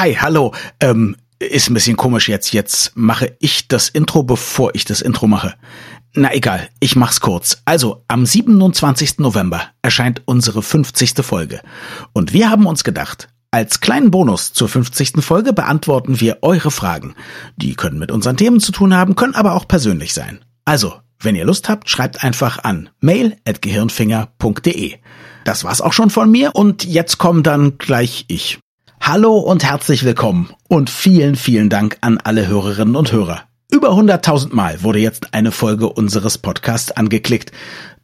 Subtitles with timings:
[0.00, 0.54] Hi, hallo.
[0.80, 2.54] Ähm, ist ein bisschen komisch jetzt.
[2.54, 5.56] Jetzt mache ich das Intro, bevor ich das Intro mache.
[6.14, 7.60] Na egal, ich mach's kurz.
[7.66, 9.18] Also, am 27.
[9.18, 11.16] November erscheint unsere 50.
[11.22, 11.60] Folge.
[12.14, 15.22] Und wir haben uns gedacht, als kleinen Bonus zur 50.
[15.22, 17.14] Folge beantworten wir eure Fragen.
[17.58, 20.42] Die können mit unseren Themen zu tun haben, können aber auch persönlich sein.
[20.64, 24.94] Also, wenn ihr Lust habt, schreibt einfach an mail@gehirnfinger.de.
[25.44, 28.60] Das war's auch schon von mir und jetzt kommt dann gleich ich.
[29.02, 33.42] Hallo und herzlich willkommen und vielen, vielen Dank an alle Hörerinnen und Hörer.
[33.72, 37.50] Über 100.000 Mal wurde jetzt eine Folge unseres Podcasts angeklickt.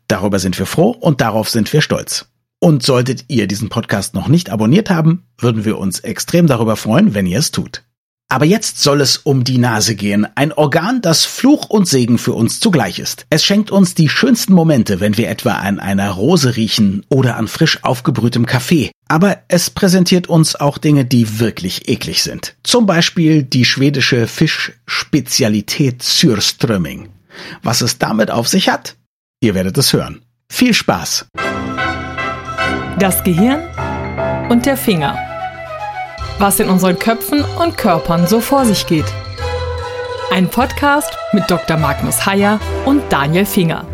[0.09, 2.27] Darüber sind wir froh und darauf sind wir stolz.
[2.61, 7.15] Und solltet ihr diesen Podcast noch nicht abonniert haben, würden wir uns extrem darüber freuen,
[7.15, 7.83] wenn ihr es tut.
[8.29, 12.33] Aber jetzt soll es um die Nase gehen, ein Organ, das Fluch und Segen für
[12.33, 13.25] uns zugleich ist.
[13.31, 17.47] Es schenkt uns die schönsten Momente, wenn wir etwa an einer Rose riechen oder an
[17.47, 18.91] frisch aufgebrühtem Kaffee.
[19.09, 22.57] Aber es präsentiert uns auch Dinge, die wirklich eklig sind.
[22.65, 27.11] Zum Beispiel die schwedische Fischspezialität Sürströmming.
[27.63, 28.97] Was es damit auf sich hat?
[29.41, 30.23] Ihr werdet es hören.
[30.51, 31.27] Viel Spaß!
[32.99, 33.61] Das Gehirn
[34.49, 35.26] und der Finger
[36.39, 39.07] was in unseren Köpfen und Körpern so vor sich geht.
[40.31, 41.79] Ein Podcast mit Dr.
[41.79, 43.87] Magnus Heyer und Daniel Finger.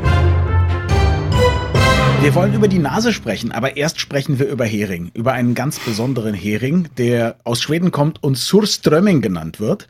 [2.21, 5.79] Wir wollen über die Nase sprechen, aber erst sprechen wir über Hering, über einen ganz
[5.79, 9.87] besonderen Hering, der aus Schweden kommt und Surströmming genannt wird.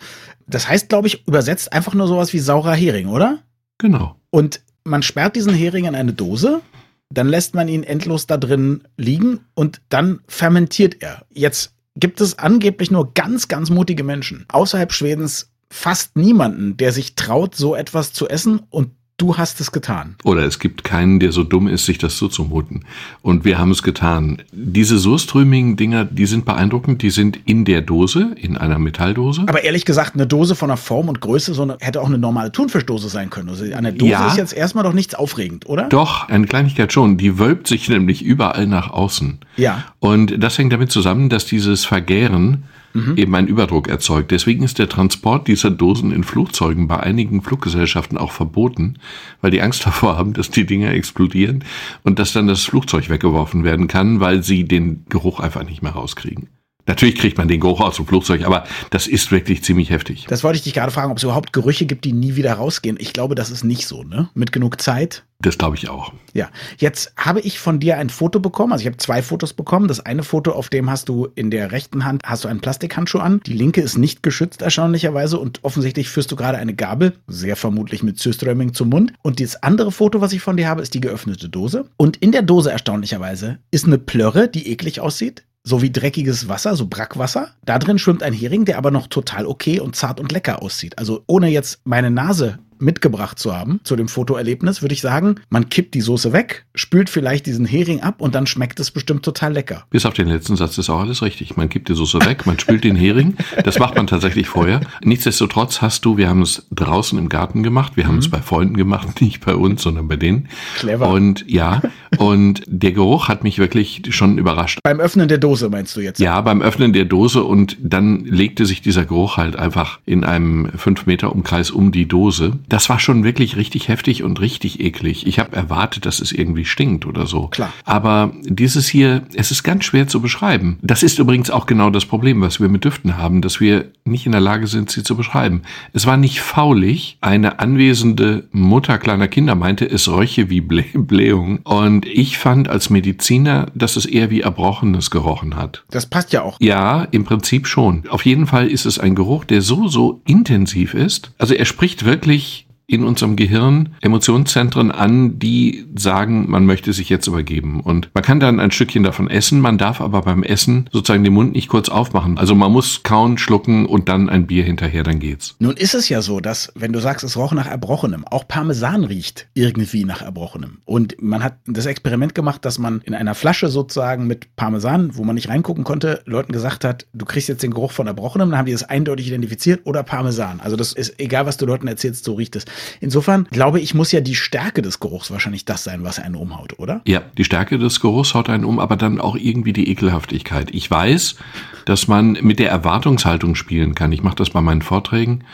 [0.47, 3.39] Das heißt, glaube ich, übersetzt einfach nur sowas wie saurer Hering, oder?
[3.79, 4.17] Genau.
[4.31, 6.61] Und man sperrt diesen Hering in eine Dose,
[7.09, 11.23] dann lässt man ihn endlos da drin liegen und dann fermentiert er.
[11.31, 15.51] Jetzt gibt es angeblich nur ganz, ganz mutige Menschen außerhalb Schwedens.
[15.71, 18.91] Fast niemanden, der sich traut, so etwas zu essen und
[19.23, 20.17] du hast es getan.
[20.25, 22.85] Oder es gibt keinen, der so dumm ist, sich das zuzumuten.
[23.23, 24.43] Und wir haben es getan.
[24.51, 27.03] Diese Surströming-Dinger, die sind beeindruckend.
[27.03, 29.43] Die sind in der Dose, in einer Metalldose.
[29.47, 32.19] Aber ehrlich gesagt, eine Dose von der Form und Größe so eine, hätte auch eine
[32.19, 33.49] normale Thunfischdose sein können.
[33.49, 35.89] Also eine Dose ja, ist jetzt erstmal doch nichts aufregend, oder?
[35.89, 37.17] Doch, eine Kleinigkeit schon.
[37.17, 39.39] Die wölbt sich nämlich überall nach außen.
[39.57, 39.85] Ja.
[40.01, 43.17] Und das hängt damit zusammen, dass dieses Vergären mhm.
[43.17, 44.31] eben einen Überdruck erzeugt.
[44.31, 48.99] Deswegen ist der Transport dieser Dosen in Flugzeugen bei einigen Fluggesellschaften auch verboten,
[49.41, 51.65] weil die Angst davor haben, dass die Dinger explodieren
[52.03, 55.93] und dass dann das Flugzeug weggeworfen werden kann, weil sie den Geruch einfach nicht mehr
[55.93, 56.49] rauskriegen.
[56.87, 60.27] Natürlich kriegt man den Geruch aus dem Flugzeug, aber das ist wirklich ziemlich heftig.
[60.29, 62.97] Das wollte ich dich gerade fragen, ob es überhaupt Gerüche gibt, die nie wieder rausgehen.
[62.99, 64.29] Ich glaube, das ist nicht so, ne?
[64.35, 65.25] Mit genug Zeit.
[65.41, 66.13] Das glaube ich auch.
[66.35, 68.73] Ja, jetzt habe ich von dir ein Foto bekommen.
[68.73, 69.89] Also ich habe zwei Fotos bekommen.
[69.89, 73.19] Das eine Foto, auf dem hast du in der rechten Hand hast du einen Plastikhandschuh
[73.19, 73.41] an.
[73.45, 78.05] Die linke ist nicht geschützt erstaunlicherweise und offensichtlich führst du gerade eine Gabel, sehr vermutlich
[78.05, 79.13] mit Süßströmming zum Mund.
[79.23, 81.87] Und das andere Foto, was ich von dir habe, ist die geöffnete Dose.
[81.97, 86.77] Und in der Dose erstaunlicherweise ist eine Plörre, die eklig aussieht so wie dreckiges Wasser,
[86.77, 87.51] so Brackwasser.
[87.65, 90.99] Da drin schwimmt ein Hering, der aber noch total okay und zart und lecker aussieht.
[90.99, 95.69] Also ohne jetzt meine Nase mitgebracht zu haben zu dem Fotoerlebnis, würde ich sagen, man
[95.69, 99.53] kippt die Soße weg, spült vielleicht diesen Hering ab und dann schmeckt es bestimmt total
[99.53, 99.85] lecker.
[99.91, 101.57] Bis auf den letzten Satz ist auch alles richtig.
[101.57, 103.37] Man kippt die Soße weg, man spült den Hering.
[103.65, 104.81] Das macht man tatsächlich vorher.
[105.03, 108.21] Nichtsdestotrotz hast du, wir haben es draußen im Garten gemacht, wir haben mhm.
[108.21, 110.49] es bei Freunden gemacht, nicht bei uns, sondern bei denen.
[110.77, 111.09] Clever.
[111.09, 111.83] Und ja,
[112.19, 114.81] und der Geruch hat mich wirklich schon überrascht.
[114.83, 116.21] Beim Öffnen der Dose meinst du jetzt?
[116.21, 120.71] Ja, beim Öffnen der Dose und dann legte sich dieser Geruch halt einfach in einem
[120.77, 125.27] fünf Meter Umkreis um die Dose das war schon wirklich richtig heftig und richtig eklig.
[125.27, 127.49] Ich habe erwartet, dass es irgendwie stinkt oder so.
[127.49, 127.71] Klar.
[127.85, 130.79] Aber dieses hier, es ist ganz schwer zu beschreiben.
[130.81, 134.25] Das ist übrigens auch genau das Problem, was wir mit Düften haben, dass wir nicht
[134.25, 135.63] in der Lage sind, sie zu beschreiben.
[135.93, 137.19] Es war nicht faulig.
[137.21, 141.59] Eine anwesende Mutter kleiner Kinder meinte, es räuche wie Blä Blähung.
[141.65, 145.85] Und ich fand als Mediziner, dass es eher wie Erbrochenes gerochen hat.
[145.91, 146.57] Das passt ja auch.
[146.59, 148.05] Ja, im Prinzip schon.
[148.09, 151.33] Auf jeden Fall ist es ein Geruch, der so, so intensiv ist.
[151.37, 152.62] Also er spricht wirklich
[152.93, 157.81] in unserem Gehirn Emotionszentren an, die sagen, man möchte sich jetzt übergeben.
[157.81, 161.33] Und man kann dann ein Stückchen davon essen, man darf aber beim Essen sozusagen den
[161.33, 162.39] Mund nicht kurz aufmachen.
[162.39, 165.57] Also man muss kauen, schlucken und dann ein Bier hinterher, dann geht's.
[165.59, 169.05] Nun ist es ja so, dass, wenn du sagst, es roch nach Erbrochenem, auch Parmesan
[169.05, 170.79] riecht irgendwie nach Erbrochenem.
[170.85, 175.25] Und man hat das Experiment gemacht, dass man in einer Flasche sozusagen mit Parmesan, wo
[175.25, 178.59] man nicht reingucken konnte, Leuten gesagt hat, du kriegst jetzt den Geruch von Erbrochenem, dann
[178.59, 180.61] haben die das eindeutig identifiziert oder Parmesan.
[180.61, 182.65] Also das ist egal, was du Leuten erzählst, so riecht es.
[183.01, 186.79] Insofern glaube ich, muss ja die Stärke des Geruchs wahrscheinlich das sein, was einen umhaut,
[186.79, 187.03] oder?
[187.07, 190.71] Ja, die Stärke des Geruchs haut einen um, aber dann auch irgendwie die Ekelhaftigkeit.
[190.73, 191.37] Ich weiß,
[191.85, 194.13] dass man mit der Erwartungshaltung spielen kann.
[194.13, 195.45] Ich mache das bei meinen Vorträgen.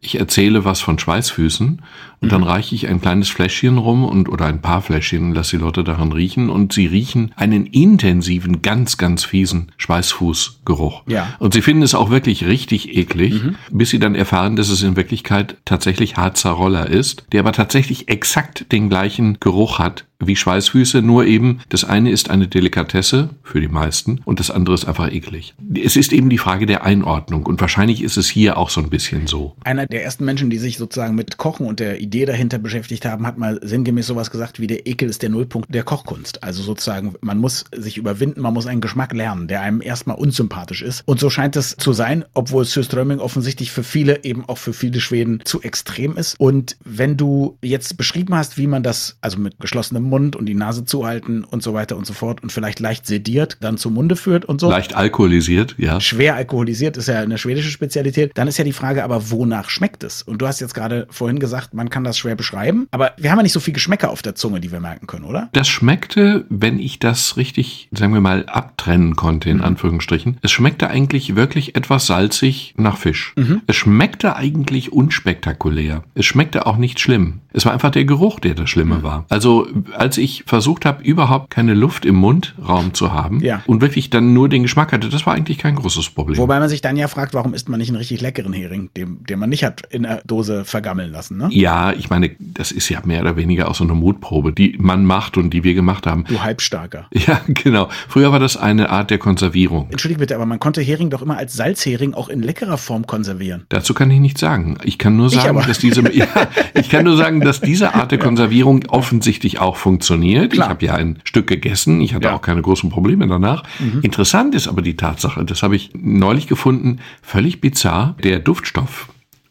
[0.00, 1.82] Ich erzähle was von Schweißfüßen
[2.20, 5.62] und dann reiche ich ein kleines Fläschchen rum und oder ein paar Fläschchen lasse die
[5.62, 11.02] Leute daran riechen und sie riechen einen intensiven, ganz, ganz fiesen Schweißfußgeruch.
[11.06, 11.34] Ja.
[11.38, 13.40] Und sie finden es auch wirklich richtig eklig,
[13.70, 18.08] bis sie dann erfahren, dass es in Wirklichkeit tatsächlich Harzer Roller ist, der aber tatsächlich
[18.08, 23.60] exakt den gleichen Geruch hat wie Schweißfüße, nur eben das eine ist eine Delikatesse für
[23.60, 25.54] die meisten und das andere ist einfach eklig.
[25.80, 28.90] Es ist eben die Frage der Einordnung und wahrscheinlich ist es hier auch so ein
[28.90, 29.54] bisschen so.
[29.64, 33.26] Einer der ersten Menschen, die sich sozusagen mit Kochen und der Idee dahinter beschäftigt haben,
[33.26, 36.42] hat mal sinngemäß sowas gesagt wie der Ekel ist der Nullpunkt der Kochkunst.
[36.42, 40.82] Also sozusagen, man muss sich überwinden, man muss einen Geschmack lernen, der einem erstmal unsympathisch
[40.82, 41.02] ist.
[41.06, 45.00] Und so scheint es zu sein, obwohl Surströmming offensichtlich für viele, eben auch für viele
[45.00, 46.38] Schweden, zu extrem ist.
[46.38, 50.54] Und wenn du jetzt beschrieben hast, wie man das, also mit geschlossenem Mund und die
[50.54, 54.16] Nase zuhalten und so weiter und so fort und vielleicht leicht sediert dann zum Munde
[54.16, 54.70] führt und so.
[54.70, 56.00] Leicht alkoholisiert, ja.
[56.00, 58.32] Schwer alkoholisiert ist ja eine schwedische Spezialität.
[58.34, 60.22] Dann ist ja die Frage, aber wonach schmeckt es?
[60.22, 62.86] Und du hast jetzt gerade vorhin gesagt, man kann das schwer beschreiben.
[62.90, 65.24] Aber wir haben ja nicht so viel Geschmäcker auf der Zunge, die wir merken können,
[65.24, 65.48] oder?
[65.52, 70.90] Das schmeckte, wenn ich das richtig, sagen wir mal, abtrennen konnte, in Anführungsstrichen, es schmeckte
[70.90, 73.34] eigentlich wirklich etwas salzig nach Fisch.
[73.66, 76.02] Es schmeckte eigentlich unspektakulär.
[76.14, 77.40] Es schmeckte auch nicht schlimm.
[77.52, 79.24] Es war einfach der Geruch, der das Schlimme war.
[79.28, 83.62] Also, als ich versucht habe, überhaupt keine Luft im Mundraum zu haben Ja.
[83.66, 86.38] und wirklich dann nur den Geschmack hatte, das war eigentlich kein großes Problem.
[86.38, 89.24] Wobei man sich dann ja fragt, warum isst man nicht einen richtig leckeren Hering, den,
[89.24, 91.48] den man nicht hat in der Dose vergammeln lassen, ne?
[91.50, 95.04] ja, ich meine, das ist ja mehr oder weniger auch so eine Mutprobe, die man
[95.04, 96.24] macht und die wir gemacht haben.
[96.28, 97.06] Du Halbstarker.
[97.26, 97.88] Ja, genau.
[98.08, 99.88] Früher war das eine Art der Konservierung.
[99.90, 103.64] Entschuldige bitte, aber man konnte Hering doch immer als Salzhering auch in leckerer Form konservieren.
[103.68, 104.78] Dazu kann ich nichts sagen.
[104.84, 106.26] Ich kann nur sagen, dass diese, ja,
[106.74, 110.52] ich kann nur sagen, dass diese Art der Konservierung offensichtlich auch funktioniert.
[110.52, 110.66] Klar.
[110.66, 112.00] Ich habe ja ein Stück gegessen.
[112.00, 112.30] Ich hatte Ja.
[112.30, 112.36] Mhm.
[112.36, 113.64] auch keine großen Probleme danach.
[114.02, 119.08] Interessant ist aber die Tatsache, das habe ich neulich gefunden, völlig bizarr, der Duftstoff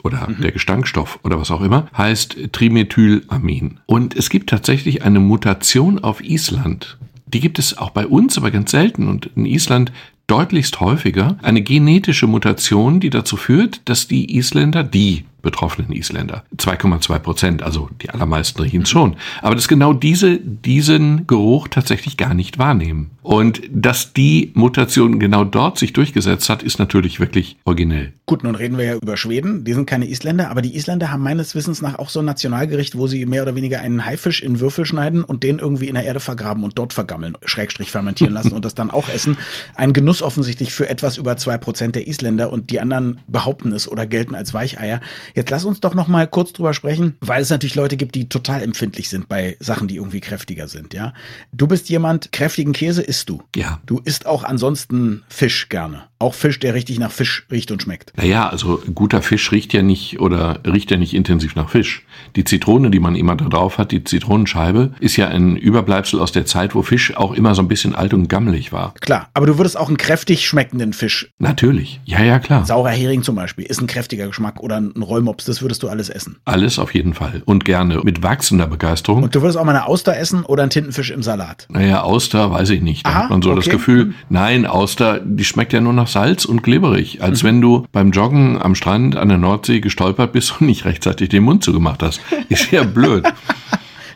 [0.08, 0.42] oder Mhm.
[0.42, 3.80] der Gestankstoff oder was auch immer, heißt Trimethylamin.
[3.86, 6.98] Und es gibt tatsächlich eine Mutation auf Island.
[7.28, 9.92] Die gibt es auch bei uns, aber ganz selten und in Island
[10.28, 11.38] deutlichst häufiger.
[11.42, 17.90] Eine genetische Mutation, die dazu führt, dass die Isländer, die betroffenen Isländer, 2,2 Prozent, also
[18.02, 23.12] die allermeisten riechen schon, aber dass genau diese diesen Geruch tatsächlich gar nicht wahrnehmen.
[23.24, 28.14] Und dass die Mutation genau dort sich durchgesetzt hat, ist natürlich wirklich originell.
[28.26, 29.66] Gut, nun reden wir ja über Schweden.
[29.66, 32.98] Die sind keine Isländer, aber die Isländer haben meines Wissens nach auch so ein Nationalgericht,
[32.98, 36.06] wo sie mehr oder weniger einen Haifisch in Würfel schneiden und den irgendwie in der
[36.06, 39.38] Erde vergraben und dort vergammeln, Schrägstrich fermentieren lassen und das dann auch essen.
[39.76, 43.90] Ein Genuss offensichtlich für etwas über zwei Prozent der Isländer und die anderen behaupten es
[43.92, 45.02] oder gelten als Weicheier.
[45.36, 48.30] Jetzt lass uns doch noch mal kurz drüber sprechen, weil es natürlich Leute gibt, die
[48.30, 51.14] total empfindlich sind bei Sachen, die irgendwie kräftiger sind, ja.
[51.52, 53.42] Du bist jemand, kräftigen Käse isst du.
[53.56, 53.80] Ja.
[53.86, 56.04] Du isst auch ansonsten Fisch gerne.
[56.20, 58.12] Auch Fisch, der richtig nach Fisch riecht und schmeckt.
[58.18, 62.04] Naja, also guter Fisch riecht ja nicht oder riecht ja nicht intensiv nach Fisch.
[62.36, 66.32] Die Zitrone, die man immer da drauf hat, die Zitronenscheibe, ist ja ein Überbleibsel aus
[66.32, 68.96] der Zeit, wo Fisch auch immer so ein bisschen alt und gammelig war.
[69.00, 72.02] Klar, aber du würdest auch einen kräftig schmeckenden Fisch, Natürlich.
[72.06, 72.66] Ja, ja, klar.
[72.66, 76.10] saurer Hering zum Beispiel, ist ein kräftiger Geschmack oder ein Rollmops, das würdest du alles
[76.10, 76.38] essen.
[76.46, 77.42] Alles auf jeden Fall.
[77.46, 79.24] Und gerne mit wachsender Begeisterung.
[79.24, 81.66] Und du würdest auch mal eine Auster essen oder einen Tintenfisch im Salat.
[81.70, 83.06] naja, Auster weiß ich nicht.
[83.06, 83.76] Da Aha, hat man so das okay.
[83.78, 87.22] Gefühl, nein, Auster, die schmeckt ja nur nach Salz und glibberig.
[87.24, 87.48] Als Mhm.
[87.48, 91.44] wenn du beim Joggen am Strand an der Nordsee gestolpert bist und nicht rechtzeitig den
[91.44, 92.22] Mund zugemacht hast.
[92.50, 93.26] Ist ja blöd.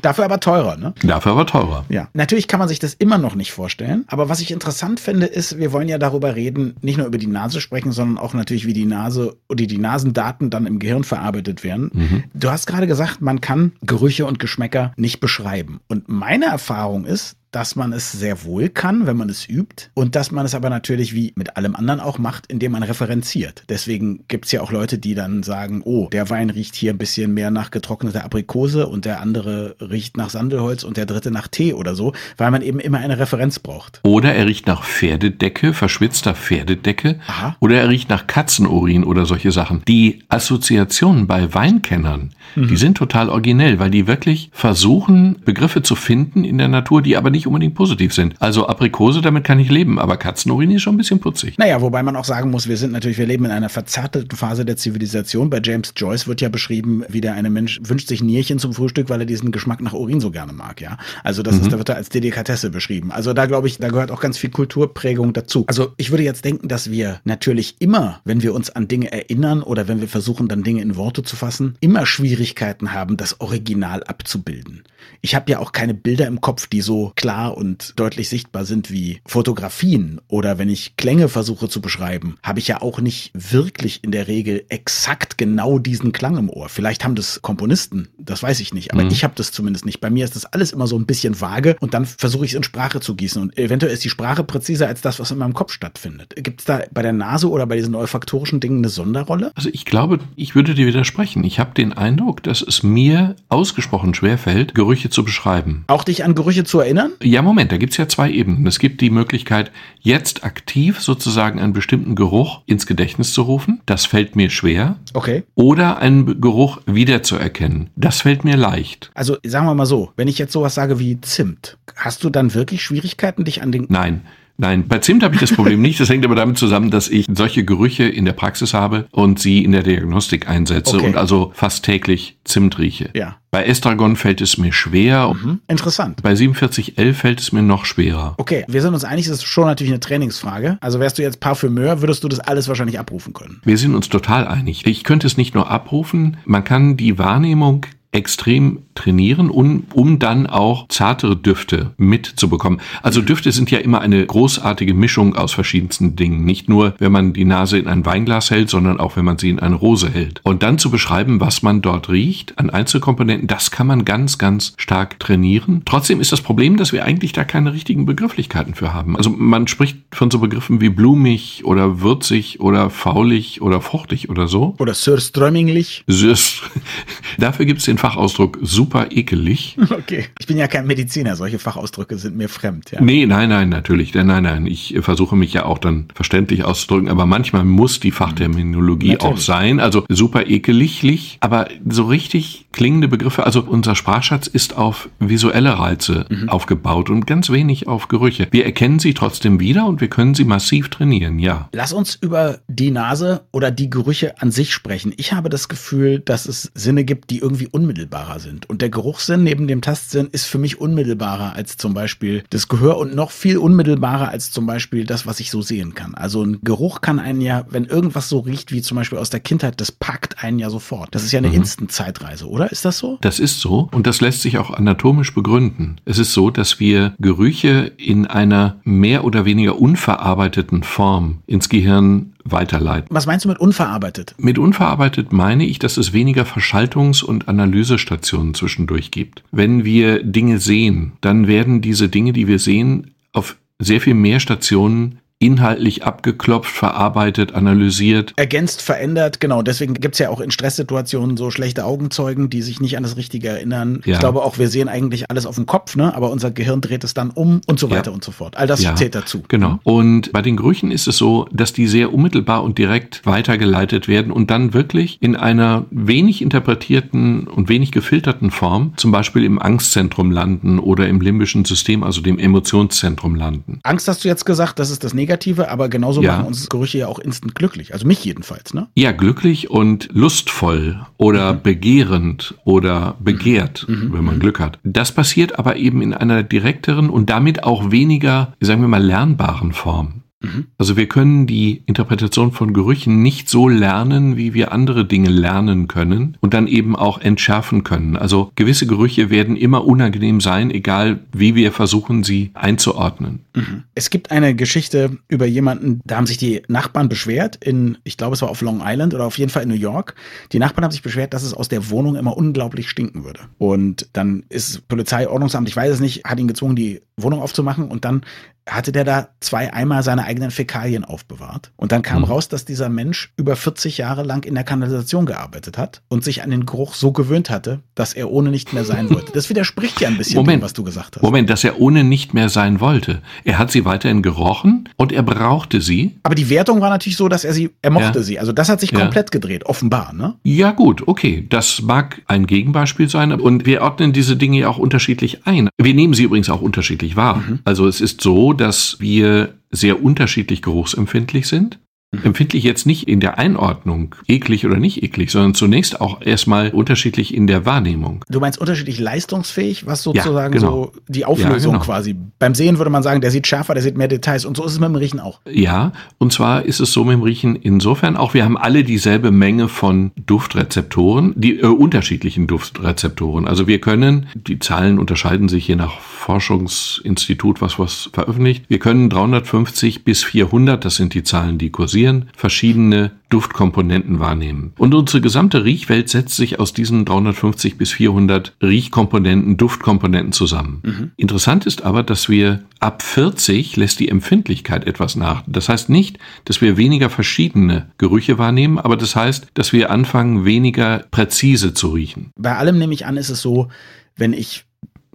[0.01, 0.93] Dafür aber teurer, ne?
[1.03, 1.85] Dafür aber teurer.
[1.89, 4.05] Ja, natürlich kann man sich das immer noch nicht vorstellen.
[4.07, 7.27] Aber was ich interessant finde, ist, wir wollen ja darüber reden, nicht nur über die
[7.27, 11.63] Nase sprechen, sondern auch natürlich, wie die Nase oder die Nasendaten dann im Gehirn verarbeitet
[11.63, 12.25] werden.
[12.33, 15.79] Du hast gerade gesagt, man kann Gerüche und Geschmäcker nicht beschreiben.
[15.87, 20.15] Und meine Erfahrung ist, dass man es sehr wohl kann, wenn man es übt und
[20.15, 23.63] dass man es aber natürlich wie mit allem anderen auch macht, indem man referenziert.
[23.69, 26.97] Deswegen gibt es ja auch Leute, die dann sagen, oh, der Wein riecht hier ein
[26.97, 31.47] bisschen mehr nach getrockneter Aprikose und der andere riecht nach Sandelholz und der dritte nach
[31.47, 33.99] Tee oder so, weil man eben immer eine Referenz braucht.
[34.03, 37.19] Oder er riecht nach Pferdedecke, verschwitzter Pferdedecke.
[37.27, 37.55] Aha.
[37.59, 39.83] Oder er riecht nach Katzenurin oder solche Sachen.
[39.87, 42.67] Die Assoziationen bei Weinkennern, Mhm.
[42.67, 47.15] die sind total originell, weil die wirklich versuchen, Begriffe zu finden in der Natur, die
[47.17, 48.35] aber nicht unbedingt positiv sind.
[48.39, 51.57] Also Aprikose, damit kann ich leben, aber Katzenurin ist schon ein bisschen putzig.
[51.57, 54.65] Naja, wobei man auch sagen muss, wir sind natürlich, wir leben in einer verzärtelten Phase
[54.65, 55.49] der Zivilisation.
[55.49, 59.09] Bei James Joyce wird ja beschrieben, wie der eine Mensch wünscht sich Nierchen zum Frühstück,
[59.09, 60.97] weil er diesen Geschmack nach Urin so gerne mag, ja.
[61.23, 63.11] Also das ist, da wird er als Delikatesse beschrieben.
[63.11, 65.65] Also da glaube ich, da gehört auch ganz viel Kulturprägung dazu.
[65.67, 69.63] Also ich würde jetzt denken, dass wir natürlich immer, wenn wir uns an Dinge erinnern
[69.63, 74.03] oder wenn wir versuchen, dann Dinge in Worte zu fassen, immer Schwierigkeiten haben, das Original
[74.03, 74.83] abzubilden.
[75.21, 78.65] Ich habe ja auch keine Bilder im Kopf, die so klar klar und deutlich sichtbar
[78.65, 83.31] sind wie Fotografien oder wenn ich Klänge versuche zu beschreiben, habe ich ja auch nicht
[83.33, 86.67] wirklich in der Regel exakt genau diesen Klang im Ohr.
[86.67, 89.11] Vielleicht haben das Komponisten, das weiß ich nicht, aber mhm.
[89.11, 90.01] ich habe das zumindest nicht.
[90.01, 92.57] Bei mir ist das alles immer so ein bisschen vage und dann versuche ich es
[92.57, 95.53] in Sprache zu gießen und eventuell ist die Sprache präziser als das, was in meinem
[95.53, 96.33] Kopf stattfindet.
[96.35, 99.53] Gibt es da bei der Nase oder bei diesen olfaktorischen Dingen eine Sonderrolle?
[99.55, 101.45] Also ich glaube, ich würde dir widersprechen.
[101.45, 105.85] Ich habe den Eindruck, dass es mir ausgesprochen schwer fällt, Gerüche zu beschreiben.
[105.87, 107.13] Auch dich an Gerüche zu erinnern?
[107.23, 108.65] Ja, Moment, da gibt es ja zwei Ebenen.
[108.67, 113.81] Es gibt die Möglichkeit, jetzt aktiv sozusagen einen bestimmten Geruch ins Gedächtnis zu rufen.
[113.85, 114.97] Das fällt mir schwer.
[115.13, 115.43] Okay.
[115.55, 117.89] Oder einen Geruch wiederzuerkennen.
[117.95, 119.11] Das fällt mir leicht.
[119.13, 122.53] Also sagen wir mal so, wenn ich jetzt sowas sage wie Zimt, hast du dann
[122.53, 123.85] wirklich Schwierigkeiten, dich an den...
[123.89, 124.21] Nein,
[124.61, 125.99] Nein, bei Zimt habe ich das Problem nicht.
[125.99, 129.63] Das hängt aber damit zusammen, dass ich solche Gerüche in der Praxis habe und sie
[129.63, 131.07] in der Diagnostik einsetze okay.
[131.07, 133.09] und also fast täglich Zimt rieche.
[133.15, 133.37] Ja.
[133.49, 135.33] Bei Estragon fällt es mir schwer.
[135.33, 135.61] Mhm.
[135.67, 136.21] Interessant.
[136.21, 138.35] Bei 4711 fällt es mir noch schwerer.
[138.37, 140.77] Okay, wir sind uns einig, das ist schon natürlich eine Trainingsfrage.
[140.79, 143.61] Also wärst du jetzt Parfümeur, würdest du das alles wahrscheinlich abrufen können.
[143.65, 144.85] Wir sind uns total einig.
[144.85, 150.45] Ich könnte es nicht nur abrufen, man kann die Wahrnehmung extrem trainieren, um, um dann
[150.45, 152.81] auch zartere Düfte mitzubekommen.
[153.01, 156.43] Also Düfte sind ja immer eine großartige Mischung aus verschiedensten Dingen.
[156.43, 159.49] Nicht nur, wenn man die Nase in ein Weinglas hält, sondern auch, wenn man sie
[159.49, 160.41] in eine Rose hält.
[160.43, 164.73] Und dann zu beschreiben, was man dort riecht an Einzelkomponenten, das kann man ganz, ganz
[164.75, 165.83] stark trainieren.
[165.85, 169.15] Trotzdem ist das Problem, dass wir eigentlich da keine richtigen Begrifflichkeiten für haben.
[169.15, 174.49] Also man spricht von so Begriffen wie blumig oder würzig oder faulig oder fruchtig oder
[174.49, 174.75] so.
[174.79, 176.03] Oder surströmminglich.
[177.37, 179.77] Dafür gibt es den Fachausdruck super ekelig.
[179.91, 180.25] Okay.
[180.39, 182.91] Ich bin ja kein Mediziner, solche Fachausdrücke sind mir fremd.
[182.91, 183.01] Ja.
[183.01, 184.13] Nee, nein, nein, natürlich.
[184.13, 184.65] Nein, nein.
[184.65, 189.33] Ich versuche mich ja auch dann verständlich auszudrücken, aber manchmal muss die Fachterminologie natürlich.
[189.33, 189.79] auch sein.
[189.79, 193.45] Also super ekeliglich, aber so richtig klingende Begriffe.
[193.45, 196.49] Also unser Sprachschatz ist auf visuelle Reize mhm.
[196.49, 198.47] aufgebaut und ganz wenig auf Gerüche.
[198.51, 201.69] Wir erkennen sie trotzdem wieder und wir können sie massiv trainieren, ja.
[201.73, 205.13] Lass uns über die Nase oder die Gerüche an sich sprechen.
[205.17, 208.69] Ich habe das Gefühl, dass es Sinne gibt, die irgendwie unmittelbarer sind.
[208.69, 212.97] Und der Geruchssinn neben dem Tastsinn ist für mich unmittelbarer als zum Beispiel das Gehör
[212.97, 216.15] und noch viel unmittelbarer als zum Beispiel das, was ich so sehen kann.
[216.15, 219.41] Also ein Geruch kann einen ja, wenn irgendwas so riecht wie zum Beispiel aus der
[219.41, 221.13] Kindheit, das packt einen ja sofort.
[221.13, 221.55] Das ist ja eine mhm.
[221.55, 222.71] Instant-Zeitreise, oder?
[222.71, 223.17] Ist das so?
[223.21, 225.99] Das ist so und das lässt sich auch anatomisch begründen.
[226.05, 232.30] Es ist so, dass wir Gerüche in einer mehr oder weniger unverarbeiteten Form ins Gehirn
[232.43, 233.07] weiterleiten.
[233.09, 234.35] Was meinst du mit unverarbeitet?
[234.37, 239.43] Mit unverarbeitet meine ich, dass es weniger Verschaltungs- und Analysestationen zwischendurch gibt.
[239.51, 244.39] Wenn wir Dinge sehen, dann werden diese Dinge, die wir sehen, auf sehr viel mehr
[244.39, 248.33] Stationen inhaltlich abgeklopft, verarbeitet, analysiert.
[248.35, 249.63] Ergänzt, verändert, genau.
[249.63, 253.49] Deswegen gibt's ja auch in Stresssituationen so schlechte Augenzeugen, die sich nicht an das Richtige
[253.49, 254.01] erinnern.
[254.05, 254.13] Ja.
[254.13, 256.15] Ich glaube auch, wir sehen eigentlich alles auf dem Kopf, ne?
[256.15, 258.13] aber unser Gehirn dreht es dann um und so weiter ja.
[258.13, 258.55] und so fort.
[258.55, 258.95] All das ja.
[258.95, 259.41] zählt dazu.
[259.47, 259.79] Genau.
[259.83, 264.31] Und bei den Gerüchen ist es so, dass die sehr unmittelbar und direkt weitergeleitet werden
[264.31, 270.29] und dann wirklich in einer wenig interpretierten und wenig gefilterten Form, zum Beispiel im Angstzentrum
[270.29, 273.79] landen oder im limbischen System, also dem Emotionszentrum landen.
[273.83, 275.30] Angst hast du jetzt gesagt, das ist das Negative.
[275.31, 276.33] Negative, aber genauso ja.
[276.33, 277.93] machen uns Gerüche ja auch instant glücklich.
[277.93, 278.87] Also mich jedenfalls, ne?
[278.95, 281.61] Ja, glücklich und lustvoll oder mhm.
[281.63, 283.95] begehrend oder begehrt, mhm.
[283.95, 284.13] mhm.
[284.13, 284.39] wenn man mhm.
[284.39, 284.79] Glück hat.
[284.83, 289.71] Das passiert aber eben in einer direkteren und damit auch weniger, sagen wir mal, lernbaren
[289.71, 290.20] Form.
[290.41, 290.67] Mhm.
[290.77, 295.87] Also wir können die Interpretation von Gerüchen nicht so lernen, wie wir andere Dinge lernen
[295.87, 298.17] können und dann eben auch entschärfen können.
[298.17, 303.39] Also gewisse Gerüche werden immer unangenehm sein, egal wie wir versuchen, sie einzuordnen.
[303.55, 303.83] Mhm.
[303.95, 308.35] Es gibt eine Geschichte über jemanden, da haben sich die Nachbarn beschwert in, ich glaube
[308.35, 310.15] es war auf Long Island oder auf jeden Fall in New York.
[310.51, 313.41] Die Nachbarn haben sich beschwert, dass es aus der Wohnung immer unglaublich stinken würde.
[313.57, 317.89] Und dann ist Polizei, Ordnungsamt, ich weiß es nicht, hat ihn gezwungen, die Wohnung aufzumachen
[317.89, 318.23] und dann
[318.71, 321.71] hatte der da zwei Eimer seine eigenen Fäkalien aufbewahrt.
[321.75, 322.25] Und dann kam mhm.
[322.25, 326.43] raus, dass dieser Mensch über 40 Jahre lang in der Kanalisation gearbeitet hat und sich
[326.43, 329.31] an den Geruch so gewöhnt hatte, dass er ohne nicht mehr sein wollte.
[329.33, 331.23] Das widerspricht ja ein bisschen Moment, dem, was du gesagt hast.
[331.23, 333.21] Moment, dass er ohne nicht mehr sein wollte.
[333.43, 336.17] Er hat sie weiterhin gerochen und er brauchte sie.
[336.23, 338.23] Aber die Wertung war natürlich so, dass er sie, er mochte ja.
[338.23, 338.39] sie.
[338.39, 338.99] Also das hat sich ja.
[338.99, 340.35] komplett gedreht, offenbar, ne?
[340.43, 341.45] Ja, gut, okay.
[341.49, 343.31] Das mag ein Gegenbeispiel sein.
[343.33, 345.69] Und wir ordnen diese Dinge ja auch unterschiedlich ein.
[345.77, 347.37] Wir nehmen sie übrigens auch unterschiedlich wahr.
[347.37, 347.59] Mhm.
[347.63, 351.79] Also es ist so, dass wir sehr unterschiedlich geruchsempfindlich sind.
[352.23, 357.33] Empfindlich jetzt nicht in der Einordnung, eklig oder nicht eklig, sondern zunächst auch erstmal unterschiedlich
[357.33, 358.25] in der Wahrnehmung.
[358.29, 360.83] Du meinst unterschiedlich leistungsfähig, was sozusagen Ja, genau.
[360.83, 361.85] so die Auflösung Ja, genau.
[361.85, 362.15] quasi.
[362.37, 364.73] Beim Sehen würde man sagen, der sieht schärfer, der sieht mehr Details und so ist
[364.73, 365.39] es mit dem Riechen auch.
[365.49, 369.31] Ja, und zwar ist es so mit dem Riechen insofern auch, wir haben alle dieselbe
[369.31, 373.47] Menge von Duftrezeptoren, die äh, unterschiedlichen Duftrezeptoren.
[373.47, 378.65] Also wir können, die Zahlen unterscheiden sich je nach Forschungsinstitut, was was veröffentlicht.
[378.67, 382.00] Wir können 350 bis 400, das sind die Zahlen, die kursieren,
[382.35, 384.73] verschiedene Duftkomponenten wahrnehmen.
[384.77, 391.13] Und unsere gesamte Riechwelt setzt sich aus diesen 350 bis 400 Riechkomponenten, Duftkomponenten zusammen.
[391.17, 395.43] Interessant ist aber, dass wir ab 40 lässt die Empfindlichkeit etwas nach.
[395.47, 400.45] Das heißt nicht, dass wir weniger verschiedene Gerüche wahrnehmen, aber das heißt, dass wir anfangen,
[400.45, 402.31] weniger präzise zu riechen.
[402.37, 403.69] Bei allem nehme ich an, ist es so,
[404.15, 404.65] wenn ich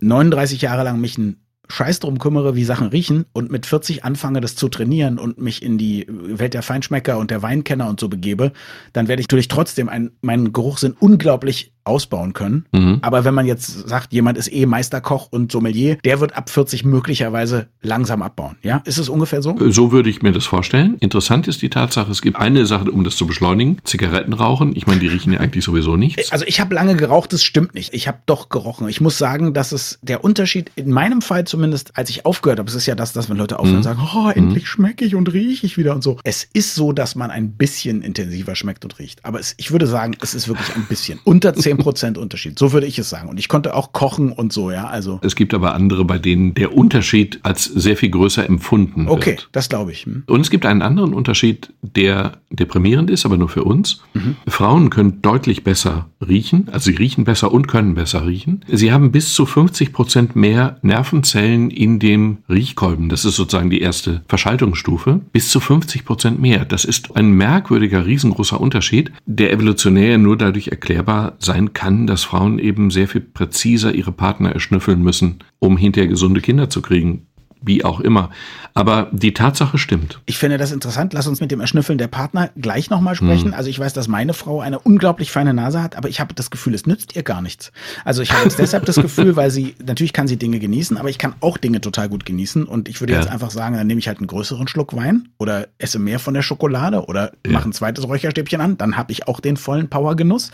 [0.01, 1.37] 39 Jahre lang mich einen
[1.69, 5.63] Scheiß drum kümmere, wie Sachen riechen und mit 40 anfange, das zu trainieren und mich
[5.63, 8.53] in die Welt der Feinschmecker und der Weinkenner und so begebe,
[8.93, 12.67] dann werde ich natürlich trotzdem ein, meinen Geruchssinn unglaublich ausbauen können.
[12.73, 12.99] Mhm.
[13.03, 16.85] Aber wenn man jetzt sagt, jemand ist eh Meisterkoch und Sommelier, der wird ab 40
[16.85, 18.57] möglicherweise langsam abbauen.
[18.63, 19.57] Ja, ist es ungefähr so?
[19.71, 20.97] So würde ich mir das vorstellen.
[21.01, 23.79] Interessant ist die Tatsache, es gibt eine Sache, um das zu beschleunigen.
[23.85, 24.75] Zigaretten rauchen.
[24.75, 26.33] Ich meine, die riechen ja eigentlich sowieso nichts.
[26.33, 27.95] Also ich habe lange geraucht, das stimmt nicht.
[27.95, 28.89] Ich habe doch gerochen.
[28.89, 32.69] Ich muss sagen, dass es der Unterschied in meinem Fall zumindest, als ich aufgehört habe,
[32.69, 35.33] es ist ja das, dass wenn Leute aufhören und sagen, oh, endlich schmecke ich und
[35.33, 36.19] rieche ich wieder und so.
[36.25, 39.25] Es ist so, dass man ein bisschen intensiver schmeckt und riecht.
[39.25, 41.21] Aber es, ich würde sagen, es ist wirklich ein bisschen.
[41.25, 41.76] Unter 10%
[42.19, 42.59] Unterschied.
[42.59, 43.29] So würde ich es sagen.
[43.29, 44.87] Und ich konnte auch kochen und so, ja.
[44.87, 49.33] Also, Es gibt aber andere, bei denen der Unterschied als sehr viel größer empfunden okay,
[49.33, 49.49] wird.
[49.53, 50.07] das glaube ich.
[50.07, 50.25] Hm.
[50.27, 54.03] Und es gibt einen anderen Unterschied, der deprimierend ist, aber nur für uns.
[54.47, 58.65] Frauen können deutlich besser riechen, also sie riechen besser und können besser riechen.
[58.69, 63.09] Sie haben bis zu 50 Prozent mehr Nervenzellen in dem Riechkolben.
[63.09, 65.21] Das ist sozusagen die erste Verschaltungsstufe.
[65.33, 66.65] Bis zu 50 Prozent mehr.
[66.65, 72.59] Das ist ein merkwürdiger, riesengroßer Unterschied, der evolutionär nur dadurch erklärbar sein kann, dass Frauen
[72.59, 77.27] eben sehr viel präziser ihre Partner erschnüffeln müssen, um hinterher gesunde Kinder zu kriegen.
[77.67, 78.31] Wie auch immer.
[78.75, 80.21] Aber die Tatsache stimmt.
[80.27, 81.13] Ich finde das interessant.
[81.13, 83.53] Lass uns mit dem Erschnüffeln der Partner gleich nochmal sprechen.
[83.55, 86.51] Also ich weiß, dass meine Frau eine unglaublich feine Nase hat, aber ich habe das
[86.51, 87.73] Gefühl, es nützt ihr gar nichts.
[88.05, 91.09] Also ich habe jetzt deshalb das Gefühl, weil sie, natürlich kann sie Dinge genießen, aber
[91.11, 92.65] ich kann auch Dinge total gut genießen.
[92.65, 93.21] Und ich würde Ja.
[93.21, 96.35] jetzt einfach sagen, dann nehme ich halt einen größeren Schluck Wein oder esse mehr von
[96.35, 98.77] der Schokolade oder mache ein zweites Räucherstäbchen an.
[98.79, 100.51] Dann habe ich auch den vollen Powergenuss.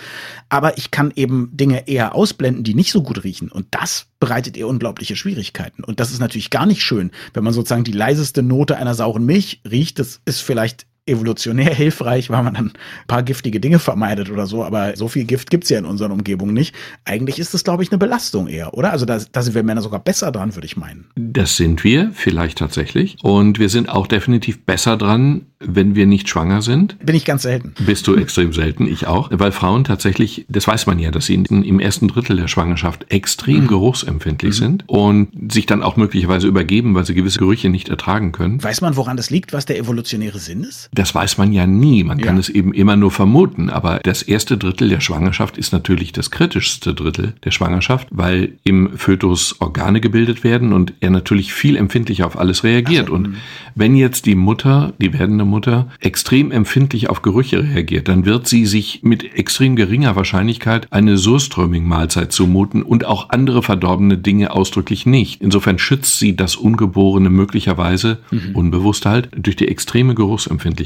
[0.49, 3.51] Aber ich kann eben Dinge eher ausblenden, die nicht so gut riechen.
[3.51, 5.83] Und das bereitet ihr unglaubliche Schwierigkeiten.
[5.83, 9.27] Und das ist natürlich gar nicht schön, wenn man sozusagen die leiseste Note einer sauren
[9.27, 9.99] Milch riecht.
[9.99, 12.73] Das ist vielleicht evolutionär hilfreich, weil man dann ein
[13.09, 16.55] paar giftige Dinge vermeidet oder so, aber so viel Gift gibt's ja in unseren Umgebungen
[16.55, 16.75] nicht.
[17.05, 18.93] Eigentlich ist das, glaube ich, eine Belastung eher, oder?
[18.93, 21.07] Also da, da sind wir Männer sogar besser dran, würde ich meinen.
[21.17, 23.17] Das sind wir vielleicht tatsächlich.
[23.23, 26.99] Und wir sind auch definitiv besser dran, wenn wir nicht schwanger sind.
[27.05, 27.75] Bin ich ganz selten.
[27.85, 29.31] Bist du extrem selten, ich auch.
[29.33, 33.67] Weil Frauen tatsächlich, das weiß man ja, dass sie im ersten Drittel der Schwangerschaft extrem
[33.67, 38.63] geruchsempfindlich sind und sich dann auch möglicherweise übergeben, weil sie gewisse Gerüche nicht ertragen können.
[38.63, 40.91] Weiß man, woran das liegt, was der evolutionäre Sinn ist?
[40.95, 42.05] Das weiß man ja nie.
[42.05, 42.41] Man kann Ja.
[42.41, 43.71] es eben immer nur vermuten.
[43.71, 48.91] Aber das erste Drittel der Schwangerschaft ist natürlich das kritischste Drittel der Schwangerschaft, weil im
[48.99, 53.09] Fötus Organe gebildet werden und er natürlich viel empfindlicher auf alles reagiert.
[53.09, 53.37] und
[53.75, 58.67] wenn jetzt die Mutter, die werdende Mutter, extrem empfindlich auf Gerüche reagiert, dann wird sie
[58.67, 65.41] sich mit extrem geringer Wahrscheinlichkeit eine Surströmming-Mahlzeit zumuten und auch andere verdorbene Dinge ausdrücklich nicht.
[65.41, 68.19] Insofern schützt sie das Ungeborene möglicherweise,
[68.53, 70.82] unbewusst halt, durch die extreme Geruchsempfindlichkeit.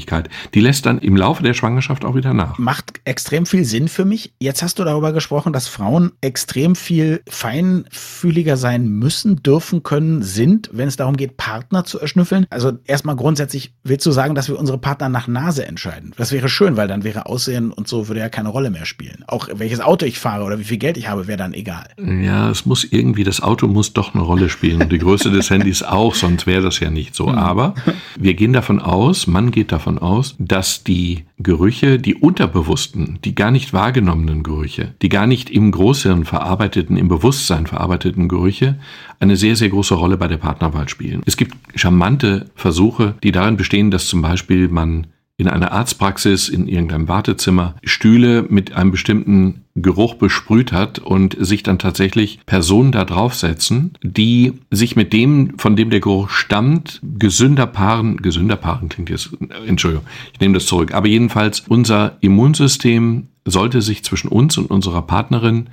[0.53, 2.57] Die lässt dann im Laufe der Schwangerschaft auch wieder nach.
[2.57, 4.33] Macht extrem viel Sinn für mich.
[4.39, 10.69] Jetzt hast du darüber gesprochen, dass Frauen extrem viel feinfühliger sein müssen, dürfen, können, sind,
[10.73, 12.45] wenn es darum geht, Partner zu erschnüffeln.
[12.49, 16.13] Also erstmal grundsätzlich willst du sagen, dass wir unsere Partner nach Nase entscheiden.
[16.17, 19.23] Das wäre schön, weil dann wäre Aussehen und so würde ja keine Rolle mehr spielen.
[19.27, 21.87] Auch welches Auto ich fahre oder wie viel Geld ich habe, wäre dann egal.
[21.97, 25.49] Ja, es muss irgendwie, das Auto muss doch eine Rolle spielen und die Größe des
[25.49, 27.29] Handys auch, sonst wäre das ja nicht so.
[27.29, 27.75] Aber
[28.17, 33.51] wir gehen davon aus, man geht davon aus, dass die Gerüche, die unterbewussten, die gar
[33.51, 38.77] nicht wahrgenommenen Gerüche, die gar nicht im Großhirn verarbeiteten, im Bewusstsein verarbeiteten Gerüche,
[39.19, 41.21] eine sehr, sehr große Rolle bei der Partnerwahl spielen.
[41.25, 46.67] Es gibt charmante Versuche, die darin bestehen, dass zum Beispiel man in einer Arztpraxis, in
[46.67, 53.05] irgendeinem Wartezimmer, Stühle mit einem bestimmten Geruch besprüht hat und sich dann tatsächlich Personen da
[53.05, 59.11] draufsetzen, die sich mit dem, von dem der Geruch stammt, gesünder paaren, gesünder paaren klingt
[59.11, 59.29] jetzt,
[59.67, 65.03] Entschuldigung, ich nehme das zurück, aber jedenfalls unser Immunsystem sollte sich zwischen uns und unserer
[65.03, 65.69] Partnerin